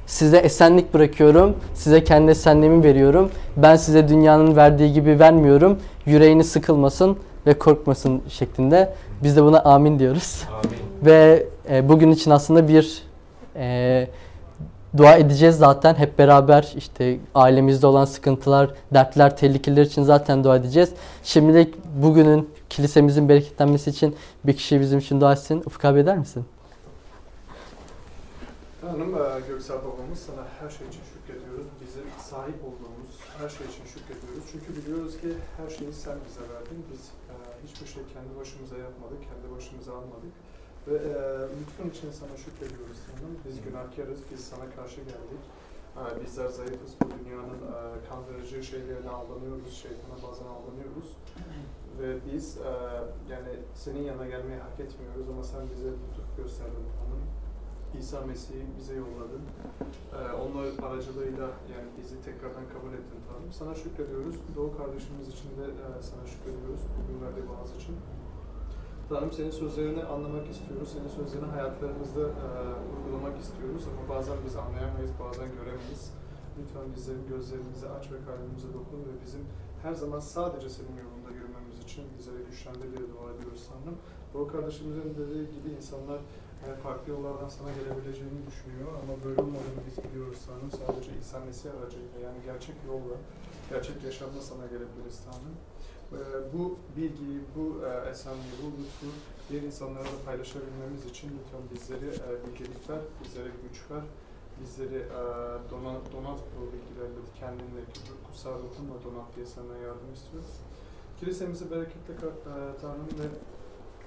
Size 0.07 0.37
esenlik 0.37 0.95
bırakıyorum. 0.95 1.57
Size 1.75 2.05
kendi 2.05 2.31
esenliğimi 2.31 2.85
veriyorum. 2.85 3.31
Ben 3.57 3.77
size 3.77 4.09
dünyanın 4.09 4.57
verdiği 4.57 4.93
gibi 4.93 5.19
vermiyorum. 5.19 5.79
Yüreğini 6.07 6.45
sıkılmasın 6.45 7.17
ve 7.47 7.59
korkmasın 7.59 8.23
şeklinde. 8.29 8.95
Biz 9.23 9.37
de 9.37 9.45
buna 9.45 9.61
amin 9.61 9.99
diyoruz. 9.99 10.43
Amin. 10.53 10.77
Ve 11.07 11.47
e, 11.71 11.89
bugün 11.89 12.11
için 12.11 12.31
aslında 12.31 12.69
bir 12.69 13.03
e, 13.57 14.09
dua 14.97 15.17
edeceğiz 15.17 15.57
zaten 15.57 15.95
hep 15.95 16.19
beraber 16.19 16.73
işte 16.77 17.19
ailemizde 17.35 17.87
olan 17.87 18.05
sıkıntılar, 18.05 18.71
dertler, 18.95 19.37
tehlikeler 19.37 19.83
için 19.83 20.03
zaten 20.03 20.45
dua 20.45 20.57
edeceğiz. 20.57 20.91
Şimdilik 21.23 21.75
bugünün 22.03 22.51
kilisemizin 22.71 23.29
bereketlenmesi 23.29 23.91
için 23.91 24.17
bir 24.45 24.53
kişi 24.53 24.81
bizim 24.81 24.99
için 24.99 25.21
dua 25.21 25.33
etsin. 25.33 25.63
Ufuk 25.67 25.85
abi 25.85 26.01
eder 26.01 26.19
misin? 26.19 26.45
Tanrım 28.85 29.15
e, 29.15 29.41
Göksel 29.49 29.79
babamız 29.87 30.19
sana 30.29 30.45
her 30.59 30.71
şey 30.77 30.87
için 30.91 31.05
şükrediyoruz. 31.13 31.67
Bize 31.81 32.03
sahip 32.31 32.61
olduğumuz 32.69 33.13
her 33.39 33.49
şey 33.57 33.67
için 33.73 33.85
şükrediyoruz. 33.95 34.45
Çünkü 34.53 34.69
biliyoruz 34.77 35.15
ki 35.21 35.31
her 35.57 35.69
şeyi 35.77 35.93
sen 36.05 36.17
bize 36.27 36.45
verdin. 36.53 36.81
Biz 36.91 37.03
e, 37.33 37.35
hiçbir 37.65 37.89
şey 37.95 38.03
kendi 38.15 38.33
başımıza 38.41 38.77
yapmadık, 38.87 39.21
kendi 39.29 39.47
başımıza 39.57 39.93
almadık. 39.99 40.35
Ve 40.89 40.97
e, 41.11 41.15
lütfun 41.59 41.87
için 41.95 42.11
sana 42.21 42.35
şükrediyoruz 42.45 42.99
Tanrım. 43.07 43.35
Biz 43.47 43.57
günahkarız, 43.67 44.21
biz 44.31 44.41
sana 44.51 44.67
karşı 44.77 45.01
geldik. 45.11 45.45
E, 46.01 46.03
bizler 46.23 46.49
zayıfız, 46.59 46.93
bu 47.01 47.07
dünyanın 47.19 47.61
e, 47.75 47.79
kandırıcı 48.09 48.59
şeylerine 48.73 49.11
aldanıyoruz, 49.19 49.73
şeytana 49.85 50.17
bazen 50.25 50.49
aldanıyoruz. 50.57 51.09
Ve 51.99 52.09
biz 52.29 52.47
e, 52.71 52.73
yani 53.33 53.53
senin 53.83 54.03
yanına 54.09 54.27
gelmeyi 54.33 54.61
hak 54.67 54.77
etmiyoruz 54.85 55.27
ama 55.33 55.43
sen 55.53 55.63
bize 55.73 55.91
lütuf 56.03 56.29
gösterdin 56.39 56.87
Tanrım. 56.99 57.44
İsa 57.99 58.21
Mesih'i 58.27 58.67
bize 58.79 58.95
yolladın. 58.95 59.43
Ee, 60.15 60.33
onlar 60.43 60.65
aracılığıyla 60.89 61.47
yani 61.75 61.89
bizi 61.99 62.17
tekrardan 62.23 62.67
kabul 62.75 62.93
ettin 62.99 63.21
Tanrım. 63.29 63.53
Sana 63.53 63.75
şükrediyoruz. 63.75 64.37
Doğu 64.57 64.77
kardeşimiz 64.77 65.29
için 65.29 65.51
de 65.59 65.65
e, 65.65 65.87
sana 66.03 66.27
şükrediyoruz. 66.27 66.83
Bugün 66.97 67.17
verdiği 67.25 67.47
vaaz 67.51 67.77
için. 67.77 67.97
Tanrım 69.09 69.33
senin 69.33 69.51
sözlerini 69.51 70.05
anlamak 70.05 70.51
istiyoruz. 70.51 70.89
Senin 70.95 71.09
sözlerini 71.09 71.51
hayatlarımızda 71.51 72.21
e, 72.21 72.49
uygulamak 72.95 73.37
istiyoruz. 73.41 73.83
Ama 73.91 74.03
bazen 74.15 74.37
biz 74.47 74.57
anlayamayız, 74.57 75.13
bazen 75.25 75.49
göremeyiz. 75.59 76.05
Lütfen 76.59 76.87
bizlerin 76.97 77.27
gözlerimizi 77.29 77.87
aç 77.97 78.05
ve 78.13 78.19
kalbimize 78.27 78.69
dokun 78.69 79.01
ve 79.09 79.13
bizim 79.25 79.43
her 79.83 79.95
zaman 79.95 80.21
sadece 80.21 80.69
senin 80.69 80.97
yolunda 81.05 81.31
yürümemiz 81.39 81.77
için 81.85 82.05
bizleri 82.19 82.45
güçlendir 82.51 82.89
diye 82.93 83.07
dua 83.13 83.27
ediyoruz 83.35 83.63
Tanrım. 83.69 83.99
Doğu 84.35 84.49
kardeşimizin 84.49 85.15
dediği 85.19 85.47
gibi 85.57 85.69
insanlar 85.79 86.21
farklı 86.73 87.13
yollardan 87.13 87.49
sana 87.49 87.71
gelebileceğini 87.79 88.41
düşünüyor 88.51 88.91
ama 89.03 89.13
böyle 89.25 89.41
olmadığını 89.41 89.83
biz 89.89 90.05
biliyoruz 90.05 90.39
Tanrım. 90.47 90.71
Sadece 90.71 91.11
İsa 91.21 91.41
Mesih 91.41 91.71
aracıyla 91.77 92.19
yani 92.27 92.39
gerçek 92.45 92.77
yolla, 92.89 93.17
gerçek 93.71 94.05
yaşamla 94.05 94.41
sana 94.41 94.67
gelebiliriz 94.67 95.19
Tanrım. 95.25 95.57
Ee, 96.13 96.53
bu 96.53 96.79
bilgiyi, 96.97 97.41
bu 97.57 97.65
e, 97.87 98.11
esenliği, 98.11 98.55
bu 98.63 98.67
lütfu 98.81 99.07
diğer 99.49 99.63
insanlara 99.63 100.05
da 100.05 100.19
paylaşabilmemiz 100.27 101.07
için 101.11 101.29
lütfen 101.37 101.65
bizleri 101.73 102.07
e, 102.07 102.29
bilgelik 102.47 102.91
ver, 102.91 103.03
bizlere 103.25 103.51
güç 103.65 103.91
ver, 103.91 104.05
bizleri 104.61 105.01
e, 105.21 105.21
donat, 105.71 106.03
donat 106.13 106.41
bu 106.55 106.63
bilgilerle 106.73 107.21
kendindeki 107.41 108.01
bu 108.09 108.27
kutsal 108.27 108.55
ruhunla 108.65 108.97
donat 109.05 109.29
diye 109.37 109.47
sana 109.47 109.77
yardım 109.87 110.13
istiyoruz. 110.15 110.55
Kilisemizi 111.21 111.71
bereketle 111.71 112.15
Tanrım 112.81 113.09
ve 113.21 113.27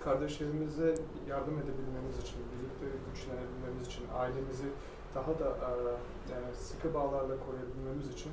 kardeşlerimize 0.03 0.95
yardım 1.29 1.55
edebilmemiz 1.59 2.17
için, 2.23 2.39
birlikte 2.51 2.85
güçlenebilmemiz 3.07 3.87
için, 3.87 4.03
ailemizi 4.21 4.69
daha 5.15 5.39
da 5.39 5.47
e, 5.67 5.71
yani 6.33 6.55
sıkı 6.55 6.93
bağlarla 6.93 7.35
koruyabilmemiz 7.45 8.07
için 8.15 8.31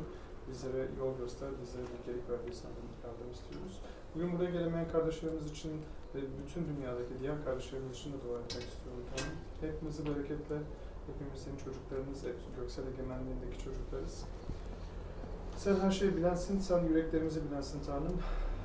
bizlere 0.49 0.89
yol 0.99 1.19
göster, 1.19 1.49
bizlere 1.63 1.87
bilgelik 1.93 2.31
ver 2.31 2.39
senden 2.63 2.89
yardım 3.05 3.31
istiyoruz. 3.37 3.75
Bugün 4.15 4.33
buraya 4.33 4.51
gelemeyen 4.51 4.89
kardeşlerimiz 4.89 5.47
için 5.51 5.73
ve 6.15 6.21
bütün 6.41 6.63
dünyadaki 6.71 7.15
diğer 7.21 7.45
kardeşlerimiz 7.45 7.97
için 7.97 8.13
de 8.13 8.17
dua 8.25 8.39
etmek 8.45 8.67
istiyorum. 8.73 9.05
Tanrım. 9.11 9.37
Hepimizi 9.61 10.03
bereketle, 10.07 10.57
hepimiz 11.09 11.39
senin 11.45 11.59
çocuklarımız, 11.65 12.19
hep 12.29 12.39
göksel 12.59 12.85
egemenliğindeki 12.93 13.59
çocuklarız. 13.65 14.25
Sen 15.57 15.77
her 15.81 15.91
şeyi 15.91 16.17
bilensin, 16.17 16.59
sen 16.59 16.85
yüreklerimizi 16.85 17.41
bilensin 17.51 17.81
Tanrım. 17.87 18.19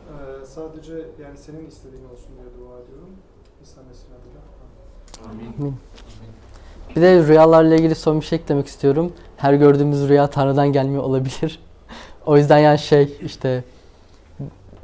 Ee, 0.10 0.46
sadece 0.46 0.94
yani 0.94 1.38
senin 1.38 1.68
istediğin 1.68 2.04
olsun 2.04 2.30
diye 2.38 2.48
dua 2.60 2.80
ediyorum. 2.80 3.10
İsa 3.64 3.82
Mesih'in 3.88 4.14
adıyla. 4.20 4.42
Amin. 5.32 5.54
Amin. 5.60 5.76
Bir 6.96 7.02
de 7.02 7.28
rüyalarla 7.28 7.76
ilgili 7.76 7.96
son 7.96 8.22
bir 8.22 8.26
şey 8.26 8.40
eklemek 8.40 8.68
istiyorum. 8.68 9.14
Her 9.38 9.54
gördüğümüz 9.54 10.10
rüya 10.10 10.28
Tanrı'dan 10.28 10.68
gelmiyor 10.68 11.04
olabilir. 11.04 11.60
o 12.26 12.38
yüzden 12.38 12.58
yani 12.58 12.80
şey 12.80 13.18
işte 13.26 13.64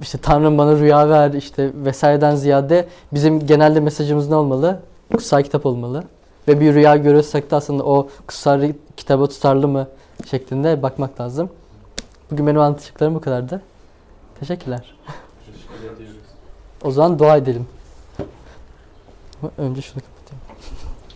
işte 0.01 0.17
Tanrım 0.17 0.57
bana 0.57 0.76
rüya 0.76 1.09
ver 1.09 1.34
işte 1.34 1.71
vesaireden 1.76 2.36
ziyade 2.36 2.88
bizim 3.13 3.45
genelde 3.45 3.80
mesajımız 3.80 4.30
ne 4.30 4.36
olmalı? 4.36 4.80
Kutsal 5.11 5.43
kitap 5.43 5.65
olmalı. 5.65 6.03
Ve 6.47 6.59
bir 6.59 6.73
rüya 6.73 6.95
görüyorsak 6.95 7.51
da 7.51 7.57
aslında 7.57 7.84
o 7.84 8.09
kutsal 8.28 8.73
kitaba 8.97 9.28
tutarlı 9.28 9.67
mı 9.67 9.88
şeklinde 10.32 10.84
bakmak 10.84 11.21
lazım. 11.21 11.49
Bugün 12.32 12.47
benim 12.47 12.61
anlatacaklarım 12.61 13.15
bu 13.15 13.21
kadardı. 13.21 13.61
Teşekkürler. 14.39 14.95
Teşekkür 15.45 15.95
ediyoruz. 15.95 16.17
O 16.83 16.91
zaman 16.91 17.19
dua 17.19 17.38
edelim. 17.38 17.67
Önce 19.57 19.81
şunu 19.81 20.01